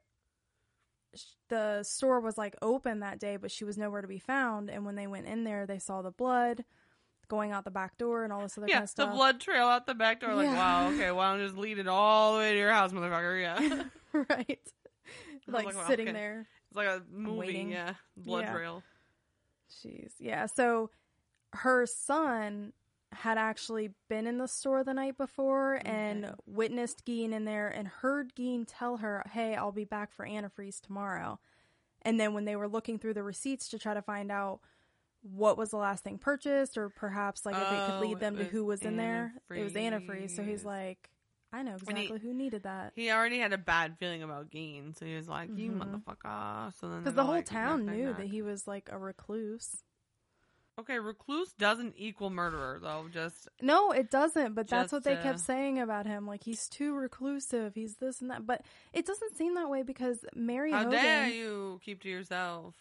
the 1.50 1.84
store 1.84 2.20
was 2.22 2.38
like 2.38 2.56
open 2.62 3.02
that 3.02 3.20
day, 3.20 3.36
but 3.38 3.52
she 3.52 3.66
was 3.66 3.78
nowhere 3.78 4.02
to 4.02 4.08
be 4.08 4.20
found. 4.20 4.70
And 4.70 4.86
when 4.86 4.96
they 4.96 5.08
went 5.08 5.28
in 5.28 5.44
there, 5.44 5.66
they 5.66 5.80
saw 5.80 6.02
the 6.02 6.12
blood 6.12 6.64
going 7.28 7.52
out 7.52 7.64
the 7.66 7.72
back 7.72 7.98
door 7.98 8.24
and 8.24 8.32
all 8.32 8.42
this 8.42 8.58
other 8.58 8.68
Yeah, 8.68 8.76
kind 8.76 8.84
of 8.84 8.90
stuff. 8.90 9.10
the 9.12 9.16
blood 9.16 9.40
trail 9.40 9.68
out 9.68 9.86
the 9.88 9.96
back 9.96 10.22
door. 10.22 10.34
Like, 10.36 10.46
Yeah. 10.46 10.56
wow, 10.58 10.90
okay, 10.92 11.12
why 11.12 11.32
don't 11.32 11.40
you 11.42 11.46
just 11.48 11.58
lead 11.58 11.80
it 11.80 11.88
all 11.88 12.34
the 12.34 12.40
way 12.40 12.52
to 12.54 12.58
your 12.58 12.72
house, 12.72 12.92
motherfucker? 12.92 13.42
Yeah, 13.42 13.84
right. 14.30 14.60
Like, 15.48 15.66
like, 15.66 15.76
wow, 15.76 15.88
sitting 15.88 16.08
okay. 16.10 16.18
there. 16.18 16.48
it's 16.70 16.78
like 16.78 16.88
a 16.88 17.02
movie. 17.12 17.38
Waiting. 17.40 17.72
Yeah, 17.72 17.96
blood 18.16 18.46
Yeah. 18.46 18.54
trail. 18.54 18.84
Jeez. 19.84 20.12
Yeah. 20.20 20.46
So 20.46 20.92
her 21.54 21.86
son 21.86 22.72
had 23.14 23.38
actually 23.38 23.92
been 24.10 24.26
in 24.28 24.38
the 24.38 24.48
store 24.48 24.84
the 24.84 24.94
night 24.94 25.18
before 25.18 25.82
and 25.86 26.34
witnessed 26.46 27.06
Gein 27.06 27.34
in 27.34 27.46
there 27.46 27.68
and 27.68 27.88
heard 27.88 28.34
Gein 28.36 28.66
tell 28.68 28.98
her, 28.98 29.24
Hey, 29.32 29.56
I'll 29.56 29.72
be 29.72 29.84
back 29.86 30.14
for 30.14 30.26
antifreeze 30.26 30.80
tomorrow. 30.82 31.40
And 32.04 32.20
then 32.20 32.34
when 32.34 32.46
they 32.46 32.56
were 32.56 32.68
looking 32.70 32.98
through 33.00 33.14
the 33.16 33.24
receipts 33.24 33.68
to 33.70 33.80
try 33.80 33.94
to 33.94 34.02
find 34.02 34.32
out 34.32 34.62
what 35.22 35.58
was 35.58 35.70
the 35.70 35.78
last 35.78 36.04
thing 36.04 36.18
purchased 36.18 36.78
or 36.78 36.90
perhaps 36.90 37.46
like 37.46 37.56
if 37.56 37.62
it 37.62 37.86
could 37.86 37.98
Oh, 37.98 38.00
lead 38.10 38.20
them 38.20 38.38
to 38.38 38.46
who 38.46 38.66
was 38.66 38.82
in 38.82 38.98
there, 38.98 39.34
it 39.54 39.62
was 39.64 39.74
antifreeze. 39.74 40.32
So 40.32 40.44
he's 40.44 40.66
like, 40.66 41.10
I 41.54 41.62
know 41.64 41.74
And 41.74 41.98
he- 41.98 42.06
exactly 42.06 42.20
who 42.20 42.34
needed 42.34 42.64
that. 42.64 42.94
He 42.96 43.12
already 43.12 43.38
had 43.40 43.52
a 43.54 43.58
bad 43.58 43.98
feeling 44.00 44.24
about 44.24 44.50
Gein, 44.50 44.98
so 44.98 45.06
he 45.06 45.16
was 45.16 45.28
like, 45.28 45.50
"You 45.54 45.74
Mhm. 45.74 46.02
motherfucker!" 46.02 46.74
So 46.80 46.90
then 46.90 47.00
Because 47.00 47.16
the 47.16 47.26
whole 47.26 47.36
like, 47.36 47.46
town 47.46 47.86
knew 47.86 48.06
knock. 48.08 48.18
that 48.18 48.28
he 48.28 48.42
was 48.42 48.68
like 48.68 48.90
a 48.90 48.98
recluse. 48.98 49.84
Okay, 50.82 50.98
recluse 50.98 51.52
doesn't 51.54 51.94
equal 51.96 52.32
murderer, 52.32 52.80
though. 52.82 53.06
Just 53.12 53.48
No, 53.62 53.92
it 53.92 54.10
doesn't. 54.10 54.56
But 54.56 54.68
that's 54.68 54.92
what 54.92 55.04
they 55.04 55.14
uh, 55.14 55.22
kept 55.22 55.40
saying 55.40 55.80
about 55.80 56.08
him. 56.08 56.26
Like 56.26 56.44
he's 56.44 56.68
too 56.68 56.96
reclusive. 56.96 57.76
He's 57.76 57.96
this 57.98 58.20
and 58.20 58.32
that. 58.32 58.48
But 58.48 58.64
it 58.92 59.06
doesn't 59.06 59.38
seem 59.38 59.54
that 59.56 59.70
way 59.70 59.84
because 59.84 60.26
Mary 60.36 60.72
Hogan 60.72 60.92
how 60.92 60.98
Hogan. 60.98 61.04
dare 61.04 61.28
you 61.30 61.80
keep 61.86 62.02
to 62.02 62.10
yourself? 62.10 62.74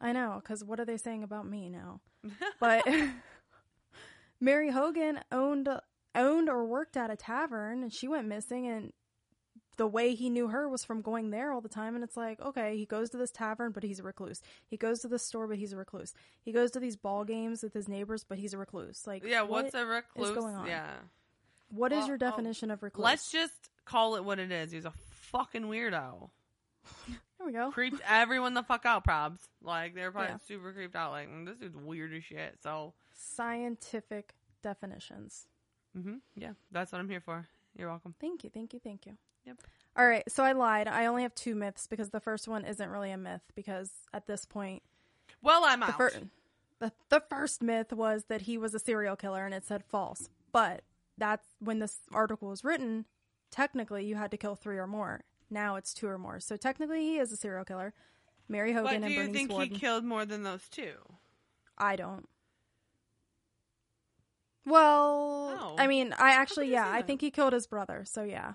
I 0.00 0.12
know. 0.12 0.40
Because 0.42 0.62
what 0.62 0.80
are 0.80 0.84
they 0.84 0.98
saying 0.98 1.22
about 1.22 1.48
me 1.48 1.70
now? 1.70 2.00
But 2.60 2.86
Mary 4.40 4.70
Hogan 4.70 5.20
owned 5.32 5.68
owned 6.14 6.48
or 6.50 6.66
worked 6.66 6.98
at 6.98 7.10
a 7.10 7.16
tavern, 7.16 7.82
and 7.82 7.92
she 7.92 8.06
went 8.06 8.28
missing. 8.28 8.66
And 8.66 8.92
the 9.80 9.86
way 9.86 10.14
he 10.14 10.28
knew 10.28 10.48
her 10.48 10.68
was 10.68 10.84
from 10.84 11.00
going 11.00 11.30
there 11.30 11.50
all 11.52 11.62
the 11.62 11.68
time. 11.70 11.94
And 11.94 12.04
it's 12.04 12.14
like, 12.18 12.38
okay, 12.38 12.76
he 12.76 12.84
goes 12.84 13.08
to 13.10 13.16
this 13.16 13.30
tavern, 13.30 13.72
but 13.72 13.82
he's 13.82 13.98
a 13.98 14.02
recluse. 14.02 14.42
He 14.68 14.76
goes 14.76 15.00
to 15.00 15.08
the 15.08 15.18
store, 15.18 15.46
but 15.46 15.56
he's 15.56 15.72
a 15.72 15.76
recluse. 15.78 16.12
He 16.44 16.52
goes 16.52 16.70
to 16.72 16.80
these 16.80 16.96
ball 16.96 17.24
games 17.24 17.62
with 17.62 17.72
his 17.72 17.88
neighbors, 17.88 18.22
but 18.22 18.36
he's 18.38 18.52
a 18.52 18.58
recluse. 18.58 19.06
Like, 19.06 19.24
yeah, 19.24 19.40
what- 19.40 19.64
what's 19.64 19.74
a 19.74 19.86
recluse? 19.86 20.32
going 20.36 20.54
on? 20.54 20.66
Yeah, 20.66 20.90
what 21.70 21.92
is 21.92 22.00
Well, 22.00 22.06
your 22.08 22.14
oh, 22.16 22.18
definition 22.18 22.70
of 22.70 22.82
recluse? 22.82 23.02
let's 23.04 23.32
just 23.32 23.70
call 23.86 24.16
it 24.16 24.24
what 24.24 24.38
it 24.38 24.52
is. 24.52 24.70
He's 24.70 24.84
a 24.84 24.92
fucking 25.32 25.62
weirdo. 25.62 26.28
There 27.38 27.46
we 27.46 27.54
go. 27.54 27.70
Creeped 27.70 28.02
everyone 28.06 28.52
the 28.52 28.62
fuck 28.62 28.84
out, 28.84 29.02
probs. 29.02 29.38
Like 29.62 29.94
they're 29.94 30.12
probably 30.12 30.32
Yeah. 30.32 30.38
super 30.46 30.74
creeped 30.74 30.94
out. 30.94 31.10
Like 31.12 31.26
"Mm, 31.30 31.46
this 31.46 31.56
dude's 31.56 31.74
weird 31.74 32.12
as 32.12 32.22
shit. 32.22 32.58
So, 32.62 32.92
Scientific 33.14 34.34
definitions. 34.62 35.46
Mm-hmm. 35.96 36.16
yeah, 36.36 36.52
that's 36.70 36.92
what 36.92 36.98
I'm 37.00 37.08
here 37.08 37.22
for. 37.22 37.48
You're 37.78 37.88
welcome. 37.88 38.14
Thank 38.20 38.44
you, 38.44 38.50
thank 38.50 38.74
you, 38.74 38.78
thank 38.78 39.06
you. 39.06 39.16
Yep. 39.50 39.58
All 39.96 40.06
right, 40.06 40.22
so 40.30 40.44
I 40.44 40.52
lied. 40.52 40.88
I 40.88 41.06
only 41.06 41.22
have 41.22 41.34
two 41.34 41.54
myths 41.54 41.86
because 41.86 42.10
the 42.10 42.20
first 42.20 42.46
one 42.48 42.64
isn't 42.64 42.88
really 42.90 43.10
a 43.10 43.16
myth 43.18 43.42
because 43.54 43.90
at 44.14 44.26
this 44.26 44.44
point, 44.44 44.82
Well, 45.42 45.62
I'm 45.64 45.80
the, 45.80 45.86
out. 45.86 45.96
fir- 45.96 46.12
the, 46.78 46.92
the 47.08 47.20
first 47.28 47.62
myth 47.62 47.92
was 47.92 48.24
that 48.28 48.42
he 48.42 48.56
was 48.56 48.72
a 48.74 48.78
serial 48.78 49.16
killer 49.16 49.44
and 49.44 49.52
it 49.54 49.64
said 49.66 49.82
false. 49.84 50.28
But 50.52 50.82
that's 51.18 51.46
when 51.58 51.80
this 51.80 51.98
article 52.12 52.48
was 52.48 52.64
written, 52.64 53.04
technically 53.50 54.04
you 54.06 54.14
had 54.16 54.30
to 54.30 54.36
kill 54.36 54.54
three 54.54 54.78
or 54.78 54.86
more. 54.86 55.22
Now 55.50 55.74
it's 55.76 55.92
two 55.92 56.06
or 56.06 56.18
more. 56.18 56.38
So 56.40 56.56
technically 56.56 57.00
he 57.00 57.18
is 57.18 57.32
a 57.32 57.36
serial 57.36 57.64
killer. 57.64 57.92
Mary 58.48 58.72
but 58.72 58.84
Hogan 58.86 59.00
do 59.02 59.06
and 59.06 59.14
you 59.14 59.32
think 59.32 59.50
Worden. 59.52 59.70
he 59.74 59.78
killed 59.78 60.04
more 60.04 60.24
than 60.24 60.44
those 60.44 60.68
two? 60.68 60.94
I 61.76 61.96
don't. 61.96 62.28
Well, 64.64 65.56
Oh. 65.60 65.74
I 65.78 65.86
mean, 65.86 66.14
I 66.18 66.32
actually, 66.32 66.70
yeah, 66.70 66.88
I 66.90 67.02
think 67.02 67.20
he 67.20 67.30
killed 67.30 67.52
his 67.52 67.66
brother. 67.66 68.04
So 68.04 68.22
yeah. 68.22 68.54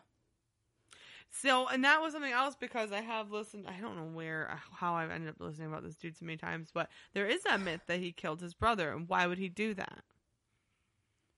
So, 1.41 1.67
and 1.67 1.84
that 1.84 2.02
was 2.02 2.13
something 2.13 2.32
else 2.32 2.56
because 2.56 2.91
I 2.91 3.02
have 3.02 3.32
listened. 3.32 3.65
I 3.67 3.82
don't 3.82 3.98
know 3.98 4.15
where, 4.15 4.58
how 4.71 4.93
I've 4.95 5.12
ended 5.12 5.30
up 5.30 5.36
listening 5.39 5.67
about 5.67 5.84
this 5.84 5.95
dude 5.95 6.15
so 6.17 6.26
many 6.26 6.38
times, 6.38 6.69
but 6.74 6.89
there 7.13 7.28
is 7.28 7.43
that 7.43 7.60
myth 7.60 7.82
that 7.88 8.00
he 8.00 8.12
killed 8.12 8.41
his 8.41 8.54
brother. 8.54 8.91
And 8.91 9.10
why 9.10 9.28
would 9.28 9.38
he 9.38 9.50
do 9.50 9.74
that? 9.74 10.04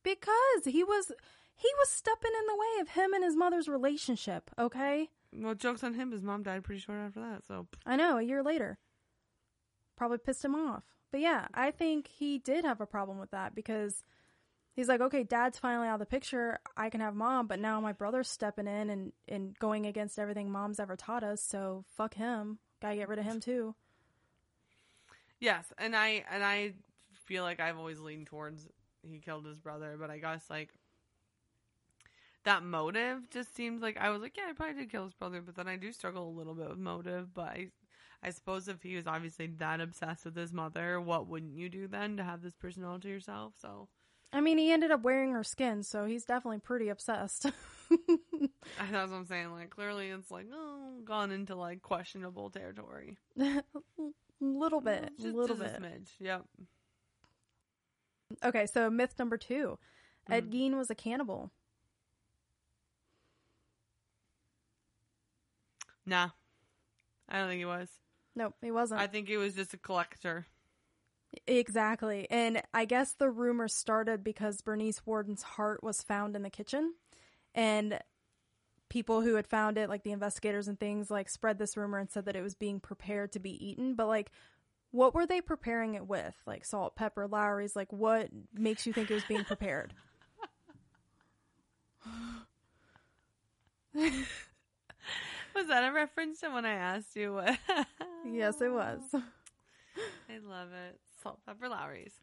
Because 0.03 0.65
he 0.65 0.83
was 0.83 1.11
he 1.55 1.69
was 1.79 1.89
stepping 1.89 2.31
in 2.39 2.45
the 2.45 2.55
way 2.55 2.81
of 2.81 2.89
him 2.89 3.13
and 3.13 3.23
his 3.23 3.35
mother's 3.35 3.67
relationship, 3.67 4.51
okay? 4.59 5.09
Well, 5.33 5.55
jokes 5.55 5.83
on 5.83 5.95
him. 5.95 6.11
His 6.11 6.21
mom 6.21 6.43
died 6.43 6.63
pretty 6.63 6.79
short 6.79 6.99
after 6.99 7.19
that. 7.19 7.45
So, 7.47 7.67
I 7.85 7.95
know, 7.95 8.17
a 8.17 8.23
year 8.23 8.43
later. 8.43 8.77
Probably 9.97 10.19
pissed 10.19 10.45
him 10.45 10.53
off. 10.53 10.83
But 11.11 11.21
yeah, 11.21 11.47
I 11.53 11.71
think 11.71 12.07
he 12.07 12.37
did 12.37 12.63
have 12.63 12.79
a 12.79 12.85
problem 12.85 13.17
with 13.17 13.31
that 13.31 13.55
because 13.55 14.03
he's 14.77 14.87
like, 14.87 15.01
okay, 15.01 15.23
dad's 15.23 15.59
finally 15.59 15.87
out 15.87 15.95
of 15.95 15.99
the 15.99 16.05
picture. 16.05 16.59
I 16.77 16.89
can 16.89 17.01
have 17.01 17.15
mom, 17.15 17.47
but 17.47 17.59
now 17.59 17.81
my 17.81 17.91
brother's 17.91 18.29
stepping 18.29 18.67
in 18.67 18.89
and, 18.89 19.11
and 19.27 19.57
going 19.59 19.85
against 19.85 20.17
everything 20.19 20.49
mom's 20.49 20.79
ever 20.79 20.95
taught 20.95 21.23
us. 21.23 21.41
So 21.41 21.83
fuck 21.89 22.13
him. 22.13 22.59
Gotta 22.81 22.95
get 22.95 23.09
rid 23.09 23.19
of 23.19 23.25
him 23.25 23.41
too. 23.41 23.75
yes, 25.39 25.73
and 25.77 25.95
I 25.95 26.23
and 26.31 26.43
I 26.43 26.73
feel 27.25 27.43
like 27.43 27.59
I've 27.59 27.77
always 27.77 27.99
leaned 27.99 28.27
towards 28.27 28.67
he 29.01 29.19
killed 29.19 29.45
his 29.45 29.59
brother, 29.59 29.97
but 29.99 30.09
I 30.11 30.19
guess 30.19 30.45
like 30.49 30.69
that 32.43 32.63
motive 32.63 33.29
just 33.31 33.55
seems 33.55 33.81
like 33.81 33.97
I 33.97 34.11
was 34.11 34.21
like, 34.21 34.37
yeah, 34.37 34.45
I 34.49 34.53
probably 34.53 34.75
did 34.75 34.91
kill 34.91 35.05
his 35.05 35.13
brother, 35.13 35.41
but 35.41 35.55
then 35.55 35.67
I 35.67 35.75
do 35.75 35.91
struggle 35.91 36.29
a 36.29 36.37
little 36.37 36.53
bit 36.53 36.69
with 36.69 36.77
motive. 36.77 37.33
But 37.33 37.47
I, 37.47 37.67
I 38.21 38.29
suppose 38.29 38.67
if 38.67 38.83
he 38.83 38.95
was 38.95 39.07
obviously 39.07 39.47
that 39.57 39.81
obsessed 39.81 40.25
with 40.25 40.35
his 40.35 40.53
mother, 40.53 41.01
what 41.01 41.27
wouldn't 41.27 41.55
you 41.55 41.67
do 41.67 41.87
then 41.87 42.15
to 42.17 42.23
have 42.23 42.41
this 42.43 42.55
person 42.55 42.83
all 42.83 42.99
to 42.99 43.09
yourself? 43.09 43.53
So 43.59 43.89
I 44.33 44.41
mean, 44.41 44.57
he 44.57 44.71
ended 44.71 44.91
up 44.91 45.03
wearing 45.03 45.31
her 45.31 45.43
skin, 45.43 45.83
so 45.83 46.05
he's 46.05 46.25
definitely 46.25 46.59
pretty 46.59 46.89
obsessed. 46.89 47.43
that's 47.89 49.11
what 49.11 49.17
I'm 49.17 49.25
saying. 49.25 49.51
Like 49.51 49.69
clearly, 49.69 50.09
it's 50.09 50.29
like 50.29 50.47
oh, 50.53 50.99
gone 51.05 51.31
into 51.31 51.55
like 51.55 51.81
questionable 51.81 52.49
territory. 52.49 53.17
little 54.39 54.81
bit, 54.81 55.11
Just, 55.19 55.33
little 55.35 55.55
just 55.55 55.73
bit. 55.73 55.81
a 55.81 55.83
smidge. 55.83 56.09
Yep. 56.19 56.43
Okay, 58.43 58.65
so 58.65 58.89
myth 58.89 59.15
number 59.17 59.37
two: 59.37 59.77
Mm. 60.29 60.33
Ed 60.35 60.51
Gein 60.51 60.75
was 60.77 60.89
a 60.89 60.95
cannibal. 60.95 61.51
Nah, 66.05 66.29
I 67.27 67.37
don't 67.39 67.49
think 67.49 67.59
he 67.59 67.65
was. 67.65 67.89
Nope, 68.35 68.55
he 68.61 68.71
wasn't. 68.71 69.01
I 69.01 69.07
think 69.07 69.27
he 69.27 69.37
was 69.37 69.55
just 69.55 69.73
a 69.73 69.77
collector. 69.77 70.45
Exactly. 71.45 72.27
And 72.29 72.61
I 72.73 72.85
guess 72.85 73.13
the 73.13 73.29
rumor 73.29 73.67
started 73.67 74.23
because 74.23 74.61
Bernice 74.61 75.05
Worden's 75.05 75.43
heart 75.43 75.83
was 75.83 76.01
found 76.01 76.35
in 76.35 76.43
the 76.43 76.49
kitchen. 76.49 76.93
And 77.53 77.99
people 78.89 79.21
who 79.21 79.35
had 79.35 79.47
found 79.47 79.77
it, 79.77 79.89
like 79.89 80.03
the 80.03 80.11
investigators 80.11 80.67
and 80.67 80.79
things, 80.79 81.11
like 81.11 81.29
spread 81.29 81.59
this 81.59 81.77
rumor 81.77 81.97
and 81.97 82.09
said 82.09 82.25
that 82.25 82.35
it 82.35 82.41
was 82.41 82.55
being 82.55 82.79
prepared 82.79 83.31
to 83.33 83.39
be 83.39 83.65
eaten. 83.65 83.95
But 83.95 84.07
like, 84.07 84.31
what 84.91 85.13
were 85.13 85.25
they 85.25 85.41
preparing 85.41 85.95
it 85.95 86.07
with? 86.07 86.35
Like 86.45 86.65
salt, 86.65 86.95
pepper, 86.95 87.27
Lawry's? 87.27 87.75
Like, 87.75 87.91
what 87.91 88.29
makes 88.53 88.85
you 88.85 88.93
think 88.93 89.11
it 89.11 89.15
was 89.15 89.25
being 89.25 89.43
prepared? 89.43 89.93
Was 95.55 95.67
that 95.69 95.89
a 95.89 95.91
reference 95.91 96.39
to 96.41 96.49
when 96.49 96.65
I 96.65 96.73
asked 96.73 97.15
you 97.15 97.33
what? 97.33 97.57
yes, 98.31 98.61
it 98.61 98.71
was. 98.71 99.01
I 99.13 100.37
love 100.47 100.69
it. 100.71 100.99
Salt, 101.27 101.39
pepper, 101.45 101.67
Lawry's. 101.67 102.13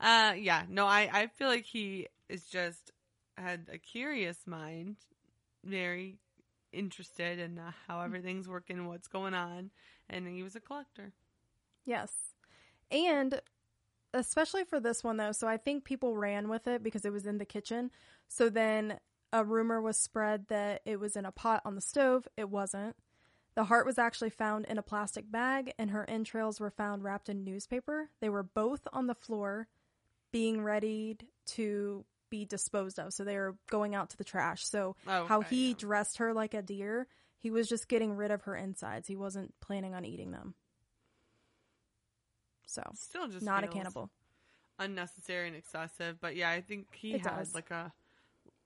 Uh, 0.00 0.34
yeah, 0.36 0.62
no, 0.68 0.86
I, 0.86 1.10
I 1.12 1.26
feel 1.26 1.48
like 1.48 1.64
he 1.64 2.08
is 2.28 2.44
just 2.44 2.90
had 3.36 3.68
a 3.70 3.78
curious 3.78 4.46
mind, 4.46 4.96
very 5.64 6.18
interested 6.72 7.38
in 7.38 7.58
uh, 7.58 7.72
how 7.86 8.00
everything's 8.00 8.48
working, 8.48 8.86
what's 8.86 9.08
going 9.08 9.34
on, 9.34 9.70
and 10.08 10.26
he 10.26 10.42
was 10.42 10.56
a 10.56 10.60
collector. 10.60 11.12
Yes. 11.84 12.12
And 12.90 13.40
especially 14.14 14.64
for 14.64 14.80
this 14.80 15.04
one 15.04 15.18
though, 15.18 15.32
so 15.32 15.46
I 15.46 15.58
think 15.58 15.84
people 15.84 16.16
ran 16.16 16.48
with 16.48 16.66
it 16.66 16.82
because 16.82 17.04
it 17.04 17.12
was 17.12 17.26
in 17.26 17.38
the 17.38 17.44
kitchen. 17.44 17.90
So 18.28 18.48
then 18.48 18.98
a 19.32 19.44
rumor 19.44 19.82
was 19.82 19.98
spread 19.98 20.46
that 20.48 20.80
it 20.86 20.98
was 20.98 21.14
in 21.14 21.26
a 21.26 21.32
pot 21.32 21.60
on 21.64 21.74
the 21.74 21.80
stove. 21.80 22.26
It 22.36 22.48
wasn't. 22.48 22.96
The 23.56 23.64
heart 23.64 23.86
was 23.86 23.98
actually 23.98 24.30
found 24.30 24.66
in 24.66 24.78
a 24.78 24.82
plastic 24.82 25.30
bag 25.30 25.72
and 25.78 25.90
her 25.90 26.08
entrails 26.08 26.60
were 26.60 26.70
found 26.70 27.02
wrapped 27.02 27.28
in 27.28 27.42
newspaper. 27.42 28.10
They 28.20 28.28
were 28.28 28.42
both 28.44 28.86
on 28.92 29.06
the 29.08 29.14
floor 29.14 29.66
being 30.30 30.62
readied 30.62 31.26
to 31.54 32.04
be 32.28 32.44
disposed 32.44 32.98
of. 32.98 33.12
So 33.14 33.24
they 33.24 33.36
were 33.36 33.56
going 33.70 33.94
out 33.94 34.10
to 34.10 34.16
the 34.18 34.24
trash. 34.24 34.64
So 34.66 34.94
Oh, 35.06 35.26
how 35.26 35.40
he 35.40 35.72
dressed 35.74 36.18
her 36.18 36.32
like 36.34 36.52
a 36.54 36.60
deer, 36.62 37.06
he 37.38 37.50
was 37.50 37.66
just 37.68 37.88
getting 37.88 38.12
rid 38.14 38.30
of 38.30 38.42
her 38.42 38.54
insides. 38.54 39.08
He 39.08 39.16
wasn't 39.16 39.54
planning 39.60 39.94
on 39.94 40.04
eating 40.04 40.32
them. 40.32 40.54
So 42.66 42.82
Still 42.94 43.28
just 43.28 43.44
not 43.44 43.64
a 43.64 43.68
cannibal. 43.68 44.10
unnecessary 44.78 45.46
and 45.46 45.56
excessive. 45.56 46.20
But 46.20 46.36
yeah, 46.36 46.50
I 46.50 46.60
think 46.60 46.88
he 46.94 47.14
It 47.14 47.22
had 47.22 47.36
does. 47.38 47.54
like 47.54 47.70
a 47.70 47.92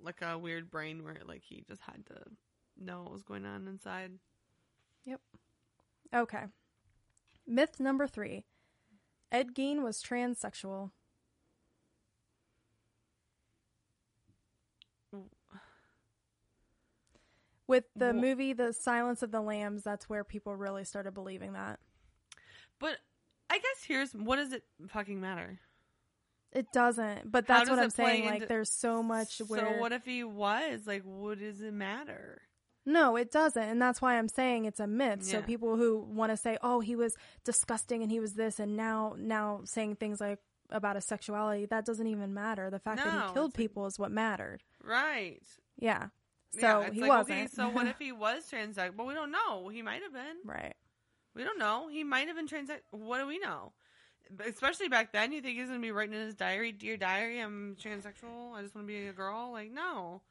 like 0.03 0.22
a 0.22 0.38
weird 0.38 0.70
brain 0.70 1.05
where 1.05 1.18
like 1.26 1.42
he 1.44 1.62
just 1.68 1.83
had 1.83 2.05
to 2.07 2.16
know 2.83 3.03
what 3.03 3.12
was 3.12 3.22
going 3.22 3.44
on 3.46 3.68
inside. 3.68 4.12
Yep. 5.04 5.20
Okay. 6.14 6.44
Myth 7.46 7.80
number 7.80 8.06
three. 8.06 8.44
Ed 9.32 9.54
Gein 9.54 9.82
was 9.82 10.02
transsexual. 10.02 10.90
With 17.66 17.84
the 17.94 18.12
movie 18.12 18.52
The 18.52 18.72
Silence 18.72 19.22
of 19.22 19.30
the 19.30 19.40
Lambs, 19.40 19.84
that's 19.84 20.08
where 20.08 20.24
people 20.24 20.56
really 20.56 20.82
started 20.82 21.14
believing 21.14 21.52
that. 21.52 21.78
But 22.80 22.96
I 23.48 23.58
guess 23.58 23.84
here's 23.86 24.12
what 24.12 24.36
does 24.36 24.52
it 24.52 24.64
fucking 24.88 25.20
matter? 25.20 25.60
It 26.52 26.72
doesn't, 26.72 27.30
but 27.30 27.46
that's 27.46 27.70
what 27.70 27.78
I'm 27.78 27.90
saying. 27.90 28.24
Like, 28.24 28.34
into- 28.34 28.46
there's 28.46 28.72
so 28.72 29.04
much 29.04 29.40
where. 29.46 29.60
So 29.60 29.80
what 29.80 29.92
if 29.92 30.04
he 30.04 30.24
was 30.24 30.80
like? 30.84 31.02
What 31.04 31.38
does 31.38 31.60
it 31.60 31.72
matter? 31.72 32.42
No, 32.87 33.16
it 33.16 33.31
doesn't. 33.31 33.62
And 33.62 33.81
that's 33.81 34.01
why 34.01 34.16
I'm 34.16 34.29
saying 34.29 34.64
it's 34.64 34.81
a 34.81 34.87
myth. 34.87 35.23
So 35.25 35.43
people 35.43 35.77
who 35.77 35.99
want 35.99 36.33
to 36.33 36.37
say, 36.37 36.57
"Oh, 36.62 36.81
he 36.81 36.97
was 36.97 37.14
disgusting 37.45 38.03
and 38.03 38.11
he 38.11 38.21
was 38.21 38.35
this," 38.35 38.59
and 38.59 38.77
now 38.77 39.14
now 39.19 39.61
saying 39.64 39.97
things 39.97 40.21
like 40.21 40.38
about 40.71 40.97
his 40.97 41.05
sexuality, 41.05 41.66
that 41.66 41.85
doesn't 41.85 42.07
even 42.07 42.33
matter. 42.33 42.71
The 42.71 42.79
fact 42.79 42.99
that 43.05 43.29
he 43.29 43.35
killed 43.35 43.55
people 43.55 43.87
is 43.87 43.99
what 43.99 44.11
mattered. 44.11 44.62
Right. 44.83 45.43
Yeah. 45.79 46.09
So 46.59 46.81
yeah, 46.81 46.90
he 46.90 47.01
like, 47.03 47.11
wasn't. 47.11 47.38
Okay, 47.38 47.47
so 47.49 47.69
what 47.69 47.87
if 47.87 47.99
he 47.99 48.12
was 48.12 48.45
transsexual? 48.51 48.97
Well, 48.97 49.07
we 49.07 49.14
don't 49.14 49.31
know. 49.31 49.69
He 49.69 49.83
might 49.83 50.03
have 50.03 50.12
been. 50.12 50.37
right. 50.45 50.75
We 51.35 51.45
don't 51.45 51.59
know. 51.59 51.88
He 51.88 52.03
might 52.03 52.27
have 52.27 52.37
been 52.37 52.49
transsexual. 52.49 52.81
What 52.90 53.19
do 53.19 53.27
we 53.27 53.38
know? 53.38 53.73
Especially 54.45 54.88
back 54.88 55.12
then, 55.12 55.33
you 55.33 55.40
think 55.40 55.59
he's 55.59 55.69
gonna 55.69 55.81
be 55.81 55.93
writing 55.93 56.14
in 56.14 56.27
his 56.27 56.35
diary, 56.35 56.73
"Dear 56.73 56.97
diary, 56.97 57.40
I'm 57.40 57.77
transsexual. 57.77 58.55
I 58.55 58.62
just 58.62 58.75
want 58.75 58.87
to 58.87 58.93
be 58.93 59.07
a 59.07 59.12
girl." 59.12 59.51
Like, 59.53 59.71
no, 59.71 60.23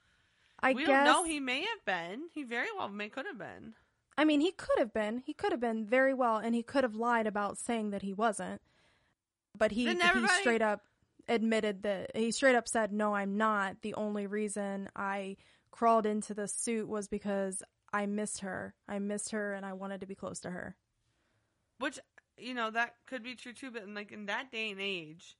I 0.61 0.73
we 0.73 0.85
guess. 0.85 1.05
don't 1.05 1.05
know. 1.05 1.23
He 1.23 1.39
may 1.39 1.61
have 1.61 1.85
been. 1.85 2.23
He 2.33 2.43
very 2.43 2.67
well 2.77 2.89
may 2.89 3.09
could 3.09 3.25
have 3.25 3.37
been. 3.37 3.73
I 4.17 4.25
mean, 4.25 4.41
he 4.41 4.51
could 4.51 4.77
have 4.79 4.93
been. 4.93 5.19
He 5.25 5.33
could 5.33 5.51
have 5.51 5.61
been 5.61 5.85
very 5.85 6.13
well, 6.13 6.37
and 6.37 6.53
he 6.53 6.63
could 6.63 6.83
have 6.83 6.95
lied 6.95 7.27
about 7.27 7.57
saying 7.57 7.91
that 7.91 8.01
he 8.01 8.13
wasn't. 8.13 8.61
But 9.57 9.71
he 9.71 9.85
Then 9.85 9.99
he 9.99 10.27
straight 10.27 10.61
up 10.61 10.81
admitted 11.27 11.83
that 11.83 12.11
he 12.15 12.31
straight 12.31 12.55
up 12.55 12.67
said, 12.67 12.91
"No, 12.91 13.15
I'm 13.15 13.37
not. 13.37 13.81
The 13.81 13.93
only 13.93 14.27
reason 14.27 14.89
I 14.95 15.37
crawled 15.71 16.05
into 16.05 16.33
the 16.33 16.47
suit 16.47 16.89
was 16.89 17.07
because 17.07 17.63
I 17.93 18.05
missed 18.07 18.41
her. 18.41 18.75
I 18.87 18.99
missed 18.99 19.31
her, 19.31 19.53
and 19.53 19.65
I 19.65 19.73
wanted 19.73 20.01
to 20.01 20.07
be 20.07 20.15
close 20.15 20.39
to 20.41 20.51
her." 20.51 20.75
Which 21.77 21.99
you 22.37 22.53
know 22.53 22.71
that 22.71 22.95
could 23.05 23.23
be 23.23 23.35
true 23.35 23.53
too. 23.53 23.71
But 23.71 23.83
in, 23.83 23.93
like 23.93 24.11
in 24.11 24.25
that 24.25 24.51
day 24.51 24.71
and 24.71 24.81
age, 24.81 25.37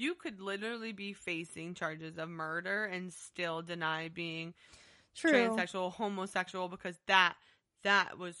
you 0.00 0.14
could 0.14 0.40
literally 0.40 0.92
be 0.92 1.12
facing 1.12 1.74
charges 1.74 2.16
of 2.18 2.28
murder 2.28 2.84
and 2.84 3.12
still 3.12 3.62
deny 3.62 4.08
being 4.08 4.54
True. 5.14 5.32
transsexual, 5.32 5.92
homosexual 5.92 6.68
because 6.68 6.98
that 7.06 7.34
that 7.82 8.18
was 8.18 8.36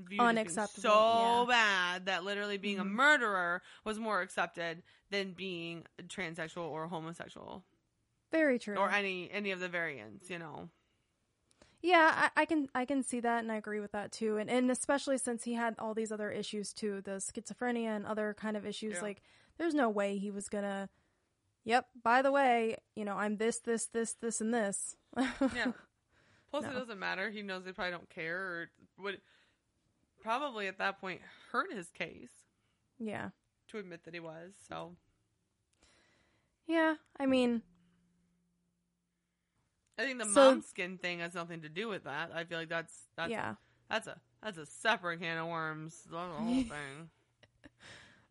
viewed 0.00 0.20
as 0.20 0.26
being 0.26 0.28
Unacceptable, 0.28 0.82
so 0.82 0.88
yeah. 0.90 1.24
Mm-hmm. 1.40 1.50
bad 1.50 2.06
that 2.06 2.24
literally 2.24 2.58
being 2.58 2.78
a 2.80 2.84
murderer 2.84 3.62
was 3.84 3.98
more 3.98 4.20
accepted 4.22 4.82
than 5.10 5.32
being 5.32 5.84
transsexual 6.08 6.64
or 6.68 6.88
homosexual 6.88 7.62
Very 8.32 8.58
true. 8.58 8.76
or 8.76 8.90
any 8.90 9.30
any 9.30 9.52
of 9.52 9.60
the 9.60 9.68
variants. 9.68 10.28
You 10.30 10.38
know, 10.40 10.68
Yeah, 11.82 12.10
I, 12.36 12.42
I 12.42 12.44
can 12.46 12.68
I 12.74 12.84
can 12.86 13.02
see 13.02 13.20
that 13.20 13.40
and 13.44 13.52
I 13.52 13.56
agree 13.56 13.80
with 13.80 13.92
that 13.92 14.10
too. 14.10 14.36
And 14.38 14.50
and 14.50 14.70
especially 14.70 15.18
since 15.18 15.44
he 15.44 15.52
had 15.54 15.74
all 15.78 15.94
these 15.94 16.10
other 16.10 16.30
issues 16.30 16.72
too, 16.72 17.00
the 17.02 17.12
schizophrenia 17.20 17.94
and 17.94 18.06
other 18.06 18.34
kind 18.38 18.56
of 18.56 18.66
issues, 18.66 18.94
Yeah. 18.94 19.02
like 19.02 19.22
there's 19.58 19.74
no 19.74 19.88
way 19.88 20.18
he 20.18 20.30
was 20.32 20.48
gonna 20.48 20.88
Yep, 21.64 21.86
by 22.02 22.22
the 22.22 22.30
way, 22.30 22.76
you 22.94 23.04
know, 23.04 23.14
I'm 23.16 23.36
this, 23.38 23.58
this, 23.60 23.86
this, 23.86 24.12
this, 24.20 24.40
and 24.40 24.52
this. 24.52 24.96
yeah. 25.16 25.72
Plus, 26.50 26.64
it 26.64 26.72
doesn't 26.72 26.98
matter. 26.98 27.30
He 27.30 27.42
knows 27.42 27.64
they 27.64 27.72
probably 27.72 27.92
don't 27.92 28.10
care 28.10 28.36
or 28.38 28.70
would 29.02 29.20
probably 30.22 30.68
at 30.68 30.78
that 30.78 31.00
point 31.00 31.20
hurt 31.50 31.72
his 31.72 31.88
case 31.90 32.30
yeah. 32.98 33.30
to 33.68 33.78
admit 33.78 34.04
that 34.04 34.14
he 34.14 34.20
was. 34.20 34.52
So 34.68 34.92
Yeah. 36.66 36.94
I 37.18 37.26
mean 37.26 37.62
I 39.98 40.02
think 40.02 40.18
the 40.18 40.26
So- 40.26 40.52
mom 40.52 40.62
skin 40.62 40.98
thing 40.98 41.20
has 41.20 41.34
nothing 41.34 41.62
to 41.62 41.68
do 41.68 41.88
with 41.88 42.04
that. 42.04 42.30
I 42.34 42.44
feel 42.44 42.58
like 42.58 42.68
that's 42.68 42.94
that's 43.16 43.30
yeah. 43.30 43.54
That's 43.90 44.06
a 44.06 44.20
that's 44.42 44.58
a 44.58 44.66
separate 44.66 45.20
can 45.20 45.38
of 45.38 45.48
worms. 45.48 45.94
That's 46.10 46.10
the 46.10 46.18
whole 46.18 46.54
thing. 46.62 47.10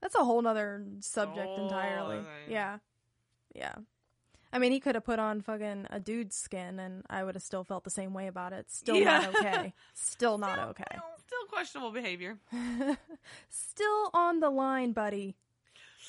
That's 0.01 0.15
a 0.15 0.23
whole 0.23 0.41
nother 0.41 0.83
subject 0.99 1.45
Whole 1.45 1.65
entirely. 1.65 2.17
thing. 2.17 2.51
Yeah. 2.51 2.79
Yeah. 3.53 3.73
I 4.51 4.59
mean, 4.59 4.71
he 4.71 4.79
could 4.79 4.93
have 4.95 5.03
put 5.03 5.17
on 5.19 5.41
fucking 5.41 5.87
a 5.89 5.99
dude's 5.99 6.35
skin 6.35 6.79
and 6.79 7.03
I 7.09 7.23
would 7.23 7.33
have 7.35 7.41
still 7.43 7.63
felt 7.63 7.83
the 7.83 7.89
same 7.89 8.13
way 8.13 8.27
about 8.27 8.53
it. 8.53 8.69
Still 8.71 8.97
Yeah. 8.97 9.19
not 9.19 9.35
okay. 9.39 9.73
Still 9.95 10.37
not 10.37 10.59
okay. 10.69 10.83
Still, 10.91 11.03
still 11.25 11.45
questionable 11.49 11.91
behavior. 11.91 12.37
Still 13.49 14.09
on 14.13 14.39
the 14.41 14.49
line, 14.51 14.91
buddy. 14.91 15.35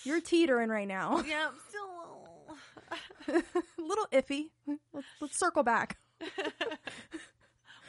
You're 0.05 0.21
teetering 0.21 0.69
right 0.69 0.87
now. 0.89 1.23
Yeah, 1.27 1.49
I'm 1.49 1.55
still. 3.29 3.45
a 3.79 3.83
little 3.83 4.07
iffy. 4.13 4.51
Let's, 4.93 5.07
let's 5.21 5.39
circle 5.39 5.63
back. 5.63 5.97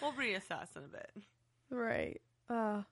we'll 0.01 0.13
reassess 0.13 0.75
in 0.77 0.83
a 0.85 0.87
bit. 0.87 1.11
Right. 1.69 2.21
Uh, 2.49 2.83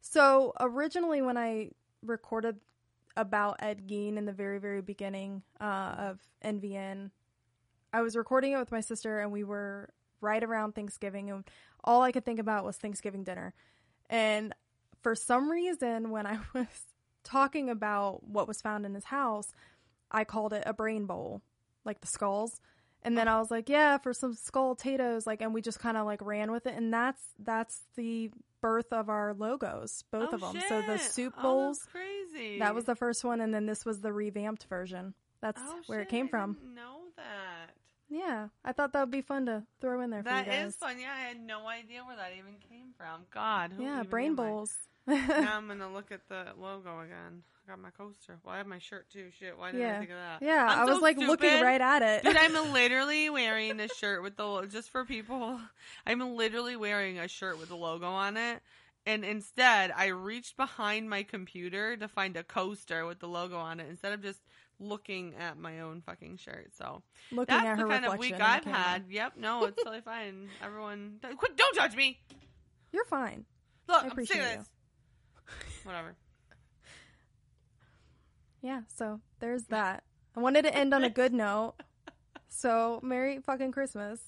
so 0.00 0.52
originally, 0.58 1.22
when 1.22 1.36
I 1.36 1.70
recorded 2.04 2.56
about 3.16 3.56
Ed 3.60 3.86
Gein 3.86 4.16
in 4.16 4.24
the 4.24 4.32
very, 4.32 4.58
very 4.58 4.82
beginning 4.82 5.42
uh, 5.60 5.94
of 5.98 6.20
NVN, 6.44 7.10
I 7.92 8.02
was 8.02 8.16
recording 8.16 8.52
it 8.52 8.58
with 8.58 8.72
my 8.72 8.80
sister, 8.80 9.20
and 9.20 9.30
we 9.30 9.44
were 9.44 9.90
right 10.20 10.42
around 10.42 10.74
Thanksgiving, 10.74 11.30
and 11.30 11.44
all 11.84 12.02
I 12.02 12.12
could 12.12 12.24
think 12.24 12.40
about 12.40 12.64
was 12.64 12.76
Thanksgiving 12.76 13.24
dinner. 13.24 13.54
And 14.10 14.54
for 15.02 15.14
some 15.14 15.50
reason, 15.50 16.10
when 16.10 16.26
I 16.26 16.38
was 16.54 16.66
talking 17.22 17.70
about 17.70 18.26
what 18.26 18.48
was 18.48 18.60
found 18.60 18.84
in 18.84 18.94
his 18.94 19.04
house, 19.04 19.52
I 20.10 20.24
called 20.24 20.52
it 20.52 20.64
a 20.66 20.72
brain 20.72 21.06
bowl, 21.06 21.42
like 21.84 22.00
the 22.00 22.06
skulls. 22.06 22.60
And 23.02 23.18
then 23.18 23.28
I 23.28 23.38
was 23.38 23.50
like, 23.50 23.68
yeah, 23.68 23.98
for 23.98 24.14
some 24.14 24.34
skull 24.34 24.74
potatoes, 24.74 25.26
like, 25.26 25.42
and 25.42 25.52
we 25.52 25.60
just 25.60 25.78
kind 25.78 25.96
of 25.96 26.06
like 26.06 26.22
ran 26.22 26.50
with 26.50 26.66
it, 26.66 26.74
and 26.74 26.92
that's 26.92 27.22
that's 27.38 27.82
the 27.96 28.30
birth 28.64 28.94
of 28.94 29.10
our 29.10 29.34
logos, 29.34 30.04
both 30.10 30.30
Oh, 30.32 30.36
of 30.36 30.40
them. 30.40 30.58
So 30.70 30.80
the 30.80 30.96
soup 30.96 31.34
Oh, 31.36 31.42
bowls, 31.42 31.80
that's 31.80 31.92
crazy. 31.92 32.58
that 32.60 32.74
was 32.74 32.84
the 32.84 32.94
first 32.96 33.22
one, 33.22 33.42
and 33.42 33.52
then 33.52 33.66
this 33.66 33.84
was 33.84 34.00
the 34.00 34.10
revamped 34.10 34.64
version. 34.70 35.12
That's 35.42 35.60
Oh, 35.62 35.80
where 35.86 36.00
it 36.00 36.04
shit, 36.04 36.08
came 36.08 36.26
I 36.26 36.30
from. 36.30 36.54
didn't 36.54 36.74
know 36.74 37.00
that. 37.18 37.74
Yeah, 38.08 38.48
I 38.64 38.72
thought 38.72 38.94
that 38.94 39.00
would 39.00 39.10
be 39.10 39.20
fun 39.20 39.44
to 39.46 39.64
throw 39.82 40.00
in 40.00 40.08
there 40.08 40.22
for 40.22 40.30
you 40.30 40.44
guys. 40.46 40.68
is 40.68 40.76
fun. 40.76 40.98
Yeah, 40.98 41.12
I 41.14 41.28
had 41.28 41.40
no 41.40 41.66
idea 41.68 42.04
where 42.06 42.16
that 42.16 42.32
even 42.38 42.54
came 42.70 42.94
from. 42.96 43.26
God, 43.30 43.72
who 43.76 43.82
Yeah, 43.82 44.02
brain 44.02 44.34
bowls. 44.34 44.72
now 45.06 45.56
I'm 45.58 45.68
gonna 45.68 45.92
look 45.92 46.10
at 46.10 46.26
the 46.30 46.46
logo 46.58 47.00
again. 47.00 47.42
I 47.66 47.70
got 47.70 47.78
my 47.78 47.90
coaster. 47.90 48.38
Well, 48.44 48.54
I 48.54 48.58
have 48.58 48.66
my 48.66 48.78
shirt 48.78 49.08
too. 49.10 49.30
Shit, 49.38 49.56
why 49.56 49.72
didn't 49.72 49.90
I 49.90 49.98
think 49.98 50.10
of 50.10 50.16
that? 50.16 50.42
yeah. 50.46 50.66
I'm 50.68 50.78
I 50.80 50.84
was 50.84 50.96
so 50.96 51.02
like 51.02 51.16
looking 51.16 51.62
right 51.62 51.80
at 51.80 52.02
it. 52.02 52.22
Dude, 52.24 52.36
I'm 52.36 52.52
literally 52.72 53.30
wearing 53.30 53.80
a 53.80 53.88
shirt 53.88 54.22
with 54.22 54.36
the 54.36 54.66
just 54.70 54.90
for 54.90 55.04
people. 55.04 55.58
I'm 56.06 56.20
literally 56.36 56.76
wearing 56.76 57.18
a 57.18 57.28
shirt 57.28 57.58
with 57.58 57.68
the 57.70 57.76
logo 57.76 58.06
on 58.06 58.36
it, 58.36 58.60
and 59.06 59.24
instead 59.24 59.92
I 59.96 60.06
reached 60.08 60.56
behind 60.56 61.08
my 61.08 61.22
computer 61.22 61.96
to 61.96 62.06
find 62.08 62.36
a 62.36 62.42
coaster 62.44 63.06
with 63.06 63.20
the 63.20 63.28
logo 63.28 63.56
on 63.56 63.80
it 63.80 63.86
instead 63.88 64.12
of 64.12 64.20
just 64.22 64.40
looking 64.78 65.34
at 65.36 65.56
my 65.56 65.80
own 65.80 66.02
fucking 66.02 66.36
shirt. 66.36 66.72
So 66.76 67.02
looking 67.32 67.54
that's 67.54 67.66
at 67.66 67.78
her 67.78 67.84
the 67.84 67.88
kind 67.88 68.04
of 68.04 68.18
week 68.18 68.38
I've 68.38 68.64
had. 68.64 69.04
Yep, 69.08 69.34
no, 69.38 69.64
it's 69.64 69.78
totally 69.82 70.00
fine. 70.04 70.48
Everyone, 70.62 71.18
quit! 71.36 71.56
Don't 71.56 71.74
judge 71.74 71.96
me. 71.96 72.18
You're 72.92 73.04
fine. 73.06 73.46
Look, 73.88 73.96
I 73.96 74.00
I'm 74.00 74.04
sick 74.04 74.12
appreciate 74.12 74.40
of 74.40 74.50
you. 74.50 74.56
this. 74.58 74.68
Whatever. 75.84 76.14
Yeah, 78.64 78.80
so 78.88 79.20
there's 79.40 79.64
that. 79.64 80.04
I 80.34 80.40
wanted 80.40 80.62
to 80.62 80.74
end 80.74 80.94
on 80.94 81.04
a 81.04 81.10
good 81.10 81.34
note. 81.34 81.74
So, 82.48 82.98
Merry 83.02 83.38
fucking 83.40 83.72
Christmas. 83.72 84.20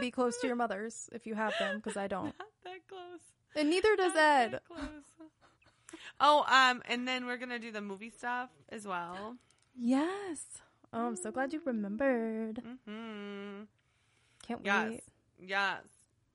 Be 0.00 0.10
close 0.10 0.38
to 0.40 0.46
your 0.46 0.56
mothers 0.56 1.10
if 1.12 1.26
you 1.26 1.34
have 1.34 1.52
them, 1.58 1.76
because 1.76 1.96
I 1.98 2.06
don't. 2.14 2.24
Not 2.38 2.48
that 2.64 2.88
close. 2.88 3.20
And 3.54 3.68
neither 3.68 3.94
does 3.94 4.14
Not 4.14 4.22
Ed. 4.22 4.52
that 4.52 4.64
close. 4.64 4.80
Oh, 6.18 6.44
um, 6.48 6.82
and 6.88 7.06
then 7.06 7.26
we're 7.26 7.36
gonna 7.36 7.58
do 7.58 7.70
the 7.70 7.82
movie 7.82 8.08
stuff 8.10 8.48
as 8.70 8.86
well. 8.86 9.36
Yes. 9.76 10.44
Oh, 10.94 11.06
I'm 11.08 11.16
so 11.16 11.30
glad 11.30 11.52
you 11.52 11.60
remembered. 11.64 12.62
hmm 12.86 13.62
Can't 14.42 14.60
Yes. 14.64 14.88
wait. 14.90 15.04
Yes. 15.38 15.82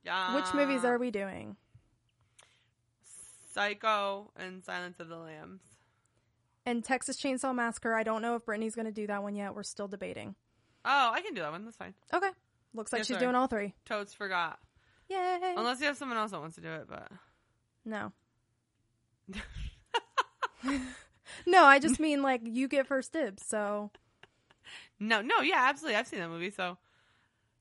Yeah. 0.05 0.35
Which 0.35 0.53
movies 0.53 0.85
are 0.85 0.99
we 0.99 1.09
doing? 1.09 1.55
Psycho 3.51 4.31
and 4.35 4.63
Silence 4.63 4.99
of 4.99 5.09
the 5.09 5.17
Lambs. 5.17 5.61
And 6.65 6.83
Texas 6.83 7.17
Chainsaw 7.21 7.53
Massacre, 7.53 7.93
I 7.93 8.03
don't 8.03 8.21
know 8.21 8.35
if 8.35 8.45
Brittany's 8.45 8.75
going 8.75 8.85
to 8.85 8.91
do 8.91 9.05
that 9.07 9.21
one 9.21 9.35
yet. 9.35 9.53
We're 9.55 9.63
still 9.63 9.87
debating. 9.87 10.35
Oh, 10.85 11.11
I 11.13 11.21
can 11.21 11.33
do 11.33 11.41
that 11.41 11.51
one. 11.51 11.65
That's 11.65 11.77
fine. 11.77 11.93
Okay. 12.13 12.29
Looks 12.73 12.91
like 12.93 12.99
Yes, 13.01 13.07
she's 13.07 13.15
sir. 13.17 13.21
doing 13.21 13.35
all 13.35 13.47
three. 13.47 13.73
Totes 13.85 14.13
forgot. 14.13 14.59
Yay. 15.09 15.53
Unless 15.57 15.79
you 15.81 15.87
have 15.87 15.97
someone 15.97 16.17
else 16.17 16.31
that 16.31 16.39
wants 16.39 16.55
to 16.55 16.61
do 16.61 16.71
it, 16.71 16.87
but 16.89 17.09
No. 17.85 18.11
no, 21.45 21.63
I 21.65 21.79
just 21.79 21.99
mean 21.99 22.21
like 22.21 22.41
you 22.43 22.67
get 22.67 22.87
first 22.87 23.13
dibs, 23.13 23.45
so 23.45 23.91
no, 24.99 25.21
no, 25.21 25.41
yeah, 25.41 25.65
absolutely. 25.69 25.97
I've 25.97 26.07
seen 26.07 26.19
that 26.19 26.29
movie, 26.29 26.49
so 26.51 26.77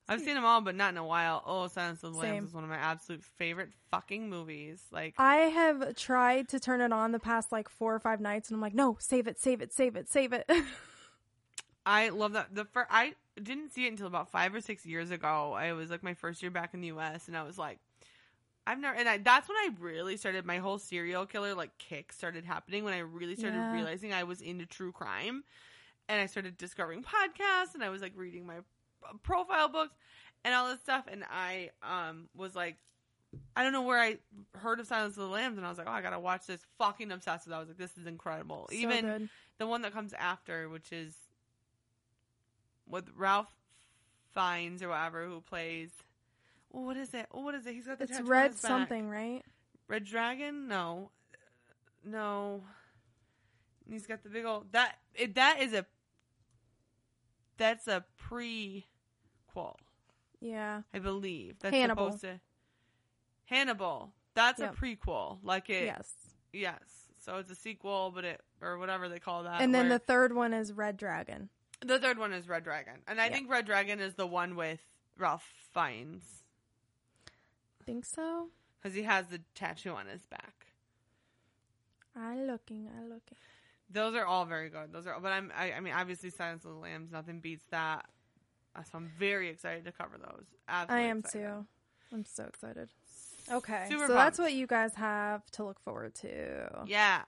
I've 0.08 0.20
seen 0.20 0.34
them 0.34 0.44
all, 0.44 0.60
but 0.60 0.74
not 0.74 0.90
in 0.92 0.98
a 0.98 1.06
while. 1.06 1.42
Oh, 1.46 1.68
Silence 1.68 2.02
of 2.02 2.12
the 2.14 2.20
Same. 2.20 2.34
Lambs 2.34 2.48
is 2.50 2.54
one 2.54 2.64
of 2.64 2.70
my 2.70 2.76
absolute 2.76 3.22
favorite 3.22 3.70
fucking 3.90 4.28
movies. 4.28 4.82
Like, 4.90 5.14
I 5.16 5.36
have 5.36 5.94
tried 5.96 6.48
to 6.48 6.60
turn 6.60 6.80
it 6.80 6.92
on 6.92 7.12
the 7.12 7.18
past 7.18 7.52
like 7.52 7.68
four 7.68 7.94
or 7.94 8.00
five 8.00 8.20
nights, 8.20 8.48
and 8.50 8.56
I'm 8.56 8.60
like, 8.60 8.74
no, 8.74 8.96
save 9.00 9.26
it, 9.26 9.38
save 9.38 9.62
it, 9.62 9.72
save 9.72 9.96
it, 9.96 10.08
save 10.10 10.32
it. 10.32 10.50
I 11.86 12.10
love 12.10 12.34
that. 12.34 12.54
The 12.54 12.64
first, 12.64 12.88
I 12.90 13.14
didn't 13.42 13.72
see 13.72 13.86
it 13.86 13.90
until 13.90 14.06
about 14.06 14.30
five 14.30 14.54
or 14.54 14.60
six 14.60 14.86
years 14.86 15.10
ago. 15.10 15.52
I 15.52 15.72
was 15.72 15.90
like 15.90 16.02
my 16.02 16.14
first 16.14 16.42
year 16.42 16.50
back 16.50 16.74
in 16.74 16.80
the 16.80 16.88
U.S. 16.88 17.26
and 17.28 17.36
I 17.36 17.42
was 17.42 17.58
like, 17.58 17.78
I've 18.66 18.78
never, 18.78 18.96
and 18.96 19.08
I, 19.08 19.18
that's 19.18 19.48
when 19.48 19.56
I 19.56 19.70
really 19.80 20.16
started 20.16 20.44
my 20.46 20.58
whole 20.58 20.78
serial 20.78 21.26
killer 21.26 21.54
like 21.54 21.76
kick 21.78 22.12
started 22.12 22.44
happening. 22.44 22.84
When 22.84 22.94
I 22.94 22.98
really 22.98 23.34
started 23.34 23.58
Yeah. 23.58 23.72
realizing 23.72 24.12
I 24.12 24.22
was 24.24 24.40
into 24.40 24.66
true 24.66 24.92
crime, 24.92 25.42
and 26.08 26.20
I 26.20 26.26
started 26.26 26.56
discovering 26.56 27.02
podcasts, 27.02 27.74
and 27.74 27.82
I 27.82 27.88
was 27.88 28.02
like 28.02 28.12
reading 28.14 28.46
my 28.46 28.58
profile 29.22 29.68
books 29.68 29.94
and 30.44 30.54
all 30.54 30.68
this 30.68 30.80
stuff, 30.80 31.04
and 31.10 31.24
I 31.30 31.70
um 31.82 32.28
was 32.36 32.54
like. 32.54 32.76
I 33.56 33.62
don't 33.62 33.72
know 33.72 33.80
where 33.80 33.98
I 33.98 34.18
heard 34.56 34.78
of 34.78 34.86
Silence 34.86 35.16
of 35.16 35.22
the 35.22 35.28
Lambs, 35.30 35.56
and 35.56 35.66
I 35.66 35.70
was 35.70 35.78
like, 35.78 35.86
"Oh, 35.86 35.92
I 35.92 36.02
gotta 36.02 36.20
watch 36.20 36.46
this." 36.46 36.60
Fucking 36.76 37.10
obsessed 37.10 37.46
with. 37.46 37.54
it. 37.54 37.56
I 37.56 37.60
was 37.60 37.68
like, 37.68 37.78
"This 37.78 37.96
is 37.96 38.04
incredible." 38.06 38.66
So 38.68 38.76
Even 38.76 39.06
good. 39.06 39.28
the 39.56 39.66
one 39.66 39.80
that 39.82 39.94
comes 39.94 40.12
after, 40.12 40.68
which 40.68 40.92
is 40.92 41.14
with 42.86 43.08
Ralph 43.16 43.48
Fiennes 44.34 44.82
or 44.82 44.88
whatever, 44.90 45.24
who 45.24 45.40
plays. 45.40 45.92
Oh, 46.74 46.82
what 46.82 46.98
is 46.98 47.14
it? 47.14 47.26
Oh, 47.32 47.40
what 47.40 47.54
is 47.54 47.66
it? 47.66 47.72
He's 47.72 47.86
got 47.86 47.98
the 47.98 48.04
It's 48.04 48.20
red 48.20 48.54
something, 48.54 49.08
right? 49.08 49.42
Red 49.88 50.04
Dragon? 50.04 50.68
No, 50.68 51.10
no. 52.04 52.62
He's 53.88 54.06
got 54.06 54.22
the 54.22 54.28
big 54.28 54.44
old 54.44 54.72
that. 54.72 54.96
It, 55.14 55.36
that 55.36 55.58
is 55.60 55.72
a. 55.72 55.86
That's 57.56 57.88
a 57.88 58.04
prequel, 59.54 59.76
Yeah. 60.40 60.82
I 60.92 60.98
believe. 60.98 61.58
That's 61.60 61.74
Hannibal. 61.74 62.06
supposed 62.06 62.22
to. 62.22 62.40
Hannibal. 63.46 64.12
That's 64.34 64.60
Yep. 64.60 64.74
a 64.74 64.76
prequel. 64.76 65.38
Like 65.42 65.68
it. 65.70 65.84
yes. 65.84 66.14
Yes. 66.52 66.80
So 67.20 67.36
it's 67.36 67.50
a 67.50 67.54
sequel, 67.54 68.10
but 68.14 68.24
it 68.24 68.40
or 68.60 68.78
whatever 68.78 69.08
they 69.08 69.18
call 69.20 69.44
that. 69.44 69.60
and 69.60 69.74
then 69.74 69.88
the 69.88 69.98
third 69.98 70.32
one 70.34 70.52
is 70.54 70.72
Red 70.72 70.96
Dragon. 70.96 71.48
The 71.84 71.98
third 71.98 72.18
one 72.18 72.32
is 72.32 72.48
Red 72.48 72.64
Dragon, 72.64 73.02
and 73.06 73.20
I 73.20 73.26
Yeah. 73.26 73.32
think 73.32 73.50
Red 73.50 73.66
Dragon 73.66 74.00
is 74.00 74.14
the 74.14 74.26
one 74.26 74.54
with 74.56 74.80
Ralph 75.18 75.42
Fiennes 75.74 76.44
Think 77.84 78.04
so? 78.04 78.50
because 78.80 78.94
he 78.94 79.02
has 79.02 79.26
the 79.28 79.38
tattoo 79.54 79.90
on 79.90 80.06
his 80.06 80.24
back. 80.26 80.66
I 82.16 82.36
looking, 82.42 82.88
I 82.96 83.02
looking. 83.02 83.36
Those 83.90 84.14
are 84.14 84.24
all 84.26 84.44
very 84.44 84.68
good. 84.70 84.92
Those 84.92 85.06
are, 85.06 85.18
but 85.20 85.32
I'm, 85.32 85.52
I, 85.56 85.72
I 85.72 85.80
mean, 85.80 85.92
obviously, 85.94 86.30
Silence 86.30 86.64
of 86.64 86.70
the 86.72 86.76
Lambs, 86.78 87.10
nothing 87.10 87.40
beats 87.40 87.64
that. 87.70 88.06
Uh, 88.74 88.82
So 88.82 88.98
I'm 88.98 89.10
very 89.18 89.48
excited 89.48 89.84
to 89.84 89.92
cover 89.92 90.18
those. 90.18 90.46
I 90.68 91.00
am 91.00 91.18
excited. 91.18 91.46
too. 91.46 91.66
I'm 92.12 92.24
so 92.24 92.44
excited. 92.44 92.88
Okay. 93.50 93.86
Super 93.88 94.06
so 94.06 94.14
that's 94.14 94.38
what 94.38 94.52
you 94.52 94.66
guys 94.66 94.94
have 94.94 95.44
to 95.52 95.64
look 95.64 95.80
forward 95.80 96.14
to. 96.16 96.84
Yeah, 96.86 97.22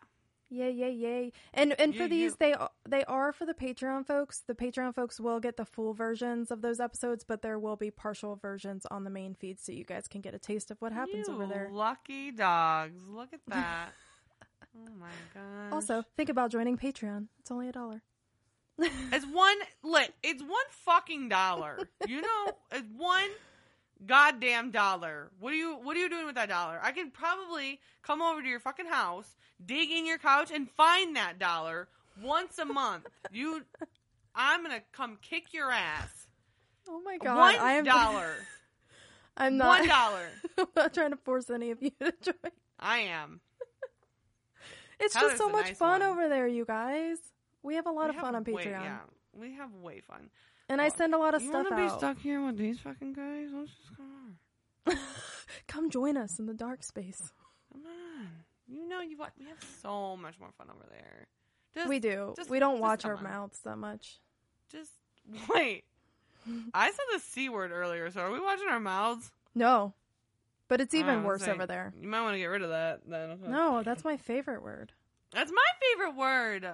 Yay, 0.51 0.71
yay, 0.71 0.93
yay. 0.93 1.33
And 1.55 1.73
and 1.81 1.95
for 1.97 2.03
Yeah, 2.03 2.09
these 2.09 2.31
you- 2.33 2.37
they 2.39 2.55
they 2.89 3.05
are 3.07 3.33
for 3.33 3.45
the 3.47 3.55
Patreon 3.55 4.07
folks. 4.07 4.41
The 4.47 4.55
Patreon 4.55 4.95
folks 4.95 5.19
will 5.19 5.41
get 5.41 5.57
the 5.57 5.65
full 5.65 5.95
versions 5.95 6.51
of 6.53 6.61
those 6.63 6.79
episodes, 6.81 7.25
but 7.25 7.43
there 7.43 7.59
will 7.59 7.77
be 7.77 7.91
partial 7.91 8.37
versions 8.37 8.87
on 8.91 9.03
the 9.05 9.11
main 9.11 9.35
feed 9.35 9.59
so 9.59 9.73
you 9.73 9.85
guys 9.85 10.07
can 10.07 10.21
get 10.21 10.33
a 10.35 10.39
taste 10.39 10.71
of 10.71 10.81
what 10.81 10.93
happens 10.93 11.27
You 11.27 11.35
over 11.35 11.47
there. 11.47 11.69
Lucky 11.73 12.31
dogs. 12.31 13.03
Look 13.09 13.33
at 13.33 13.41
that. 13.49 13.89
oh 14.77 14.91
my 15.01 15.09
god. 15.33 15.73
Also, 15.73 16.05
think 16.17 16.29
about 16.29 16.51
joining 16.51 16.77
Patreon. 16.77 17.27
It's 17.41 17.51
only 17.51 17.69
a 17.69 17.73
dollar. 17.73 18.03
It's 18.79 19.25
one 19.27 19.57
lit. 19.83 20.13
It's 20.23 20.43
one 20.43 20.67
fucking 20.71 21.29
dollar. 21.29 21.89
You 22.07 22.21
know, 22.21 22.53
it's 22.73 22.89
one 22.97 23.29
goddamn 24.07 24.71
dollar. 24.71 25.31
What 25.39 25.53
are 25.53 25.57
you 25.57 25.77
what 25.83 25.97
are 25.97 26.01
you 26.01 26.09
doing 26.11 26.27
with 26.27 26.35
that 26.35 26.49
dollar? 26.49 26.81
I 26.83 26.93
can 26.93 27.11
probably 27.11 27.81
come 28.03 28.21
over 28.21 28.43
to 28.43 28.49
your 28.49 28.61
fucking 28.61 28.87
house, 28.87 29.37
dig 29.65 29.91
in 29.91 30.07
your 30.07 30.19
couch 30.19 30.51
and 30.53 30.69
find 30.69 31.17
that 31.17 31.39
dollar 31.39 31.89
once 32.23 32.59
a 32.59 32.65
month. 32.65 33.07
You 33.33 33.63
I'm 34.35 34.65
going 34.65 34.77
to 34.77 34.83
come 34.93 35.19
kick 35.23 35.53
your 35.53 35.71
ass. 35.71 36.27
Oh 36.89 37.01
my 37.05 37.19
god. 37.19 37.37
One 37.37 37.57
I 37.57 37.73
am 37.75 37.85
dollar. 37.85 38.35
I'm 39.37 39.57
not 39.57 39.81
One 39.81 39.89
dollar. 39.89 40.29
I'm 40.59 40.67
not 40.77 40.95
trying 40.95 41.11
to 41.11 41.17
force 41.17 41.51
any 41.51 41.71
of 41.71 41.83
you 41.83 41.91
to 42.01 42.13
join. 42.21 42.53
I 42.79 42.99
am. 42.99 43.41
It's 45.01 45.15
Tyler's 45.15 45.33
just 45.33 45.43
so 45.43 45.49
much 45.49 45.67
nice 45.67 45.77
fun 45.77 46.01
one. 46.01 46.03
over 46.03 46.29
there, 46.29 46.47
you 46.47 46.65
guys. 46.65 47.19
We 47.65 47.75
have 47.75 47.87
a 47.87 47.91
lot 47.91 48.11
We 48.11 48.17
of 48.17 48.21
fun 48.21 48.35
on 48.37 48.45
Patreon. 48.45 48.55
way- 48.55 48.65
yeah, 48.71 48.99
we 49.33 49.53
have 49.55 49.73
way 49.75 50.01
fun. 50.01 50.31
And 50.69 50.81
I 50.81 50.89
send 50.89 51.15
a 51.15 51.19
lot 51.19 51.35
of 51.35 51.43
stuff 51.43 51.55
out. 51.55 51.59
you 51.65 51.69
stuff 51.69 51.79
wanna 51.79 51.91
be 51.93 51.99
stuck 51.99 52.19
here 52.19 52.45
with 52.47 52.57
these 52.57 52.79
fucking 52.79 53.13
guys? 53.15 53.49
Let's 53.53 53.71
just 53.73 53.97
come 53.97 54.37
on. 54.87 54.97
Come 55.69 55.91
join 55.91 56.17
us 56.17 56.39
in 56.39 56.47
the 56.47 56.55
dark 56.55 56.83
space. 56.83 57.33
Come 57.73 57.83
on. 57.87 58.29
You 58.67 58.89
know 58.89 59.01
you 59.01 59.17
we 59.39 59.47
have 59.47 59.63
so 59.83 60.17
much 60.17 60.39
more 60.39 60.51
fun 60.57 60.69
over 60.71 60.87
there. 60.91 61.27
Just, 61.75 61.89
we 61.89 61.99
do. 61.99 62.33
just- 62.37 62.49
we 62.51 62.59
don't 62.59 62.81
watch 62.81 63.05
our 63.05 63.17
on. 63.17 63.23
mouths 63.23 63.59
that 63.65 63.77
much. 63.77 64.21
Just 64.71 64.93
wait. 65.49 65.85
I 66.75 66.91
said 66.91 67.05
the 67.15 67.21
c 67.21 67.49
word 67.49 67.73
earlier, 67.73 68.11
so 68.11 68.21
are 68.21 68.31
we 68.31 68.41
watching 68.41 68.69
our 68.69 68.81
mouths? 68.81 69.33
No. 69.55 69.95
But 70.69 70.81
it's 70.81 70.95
even 70.95 71.25
worse 71.25 71.43
say, 71.45 71.53
over 71.53 71.67
there. 71.67 71.93
You 72.01 72.09
might 72.09 72.23
want 72.23 72.35
to 72.35 72.39
get 72.39 72.47
rid 72.47 72.63
of 72.63 72.71
that. 72.71 73.01
Then. 73.07 73.39
No, 73.49 73.83
that's 73.83 74.05
my 74.05 74.17
favorite 74.17 74.63
word. 74.63 74.93
that's 75.33 75.51
my 75.53 75.67
favorite 75.91 76.17
word. 76.17 76.67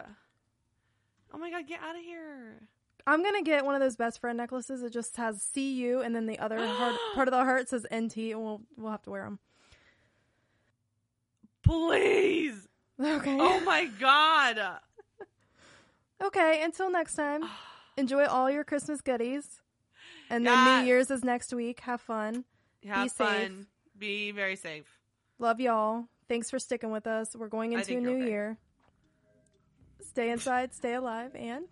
Oh 1.32 1.38
my 1.38 1.50
god, 1.50 1.66
get 1.66 1.80
out 1.82 1.96
of 1.96 2.02
here! 2.02 2.60
I'm 3.06 3.22
gonna 3.22 3.42
get 3.42 3.64
one 3.64 3.74
of 3.74 3.80
those 3.80 3.96
best 3.96 4.20
friend 4.20 4.36
necklaces. 4.36 4.82
It 4.82 4.92
just 4.92 5.16
has 5.16 5.48
CU 5.54 6.02
and 6.04 6.14
then 6.14 6.26
the 6.26 6.38
other 6.38 6.58
heart, 6.66 6.94
part 7.14 7.28
of 7.28 7.32
the 7.32 7.38
heart 7.38 7.68
says 7.68 7.86
NT, 7.94 8.16
and 8.16 8.42
we'll 8.42 8.62
we'll 8.76 8.90
have 8.90 9.02
to 9.02 9.10
wear 9.10 9.24
them. 9.24 9.38
Please. 11.62 12.66
Okay. 13.02 13.36
Oh 13.40 13.60
my 13.60 13.86
god. 13.98 14.58
Okay. 16.22 16.62
Until 16.62 16.90
next 16.90 17.14
time, 17.14 17.44
enjoy 17.96 18.26
all 18.26 18.50
your 18.50 18.62
Christmas 18.62 19.00
goodies, 19.00 19.62
and 20.28 20.46
then 20.46 20.52
Yes. 20.52 20.82
New 20.82 20.86
Year's 20.86 21.10
is 21.10 21.24
next 21.24 21.54
week. 21.54 21.80
Have 21.80 22.02
fun. 22.02 22.44
Have 22.86 23.04
Be 23.06 23.08
fun. 23.08 23.36
safe. 23.38 23.66
Be 23.98 24.30
very 24.30 24.56
safe. 24.56 24.84
Love 25.38 25.60
y'all. 25.60 26.08
Thanks 26.28 26.50
for 26.50 26.58
sticking 26.58 26.90
with 26.90 27.06
us. 27.06 27.34
We're 27.34 27.48
going 27.48 27.72
into 27.72 27.96
a 27.96 28.00
new 28.00 28.22
year. 28.22 28.58
Stay 30.02 30.30
inside, 30.30 30.74
stay 30.74 30.94
alive, 30.94 31.34
and 31.34 31.66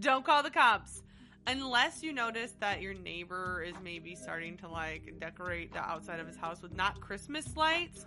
Don't 0.00 0.24
call 0.24 0.42
the 0.42 0.50
cops. 0.50 1.02
Unless 1.46 2.04
you 2.04 2.12
notice 2.12 2.52
that 2.60 2.80
your 2.82 2.94
neighbor 2.94 3.64
is 3.66 3.74
maybe 3.82 4.14
starting 4.14 4.56
to 4.58 4.68
like 4.68 5.18
decorate 5.18 5.72
the 5.72 5.80
outside 5.80 6.20
of 6.20 6.26
his 6.28 6.36
house 6.36 6.62
with 6.62 6.74
not 6.76 7.00
Christmas 7.00 7.56
lights, 7.56 8.06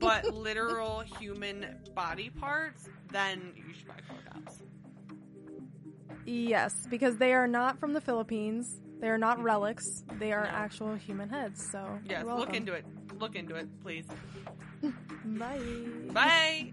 but 0.00 0.24
literal 0.34 1.00
human 1.20 1.76
body 1.94 2.30
parts, 2.30 2.88
then 3.12 3.52
you 3.54 3.72
should 3.72 3.86
probably 3.86 4.04
call 4.08 4.16
the 4.24 4.30
cops. 4.30 4.62
yes, 6.24 6.74
because 6.90 7.16
they 7.18 7.32
are 7.34 7.46
not 7.46 7.78
from 7.78 7.92
the 7.92 8.00
Philippines. 8.00 8.80
They 9.00 9.08
are 9.08 9.18
not 9.18 9.40
relics. 9.42 10.04
They 10.18 10.32
are 10.32 10.44
actual 10.44 10.94
human 10.94 11.28
heads. 11.28 11.64
So 11.70 11.98
Yes, 12.08 12.24
look 12.24 12.54
into 12.54 12.72
it. 12.72 12.84
Look 13.18 13.36
into 13.36 13.54
it, 13.54 13.68
please. 13.80 14.06
Bye. 15.24 15.60
Bye. 16.10 16.72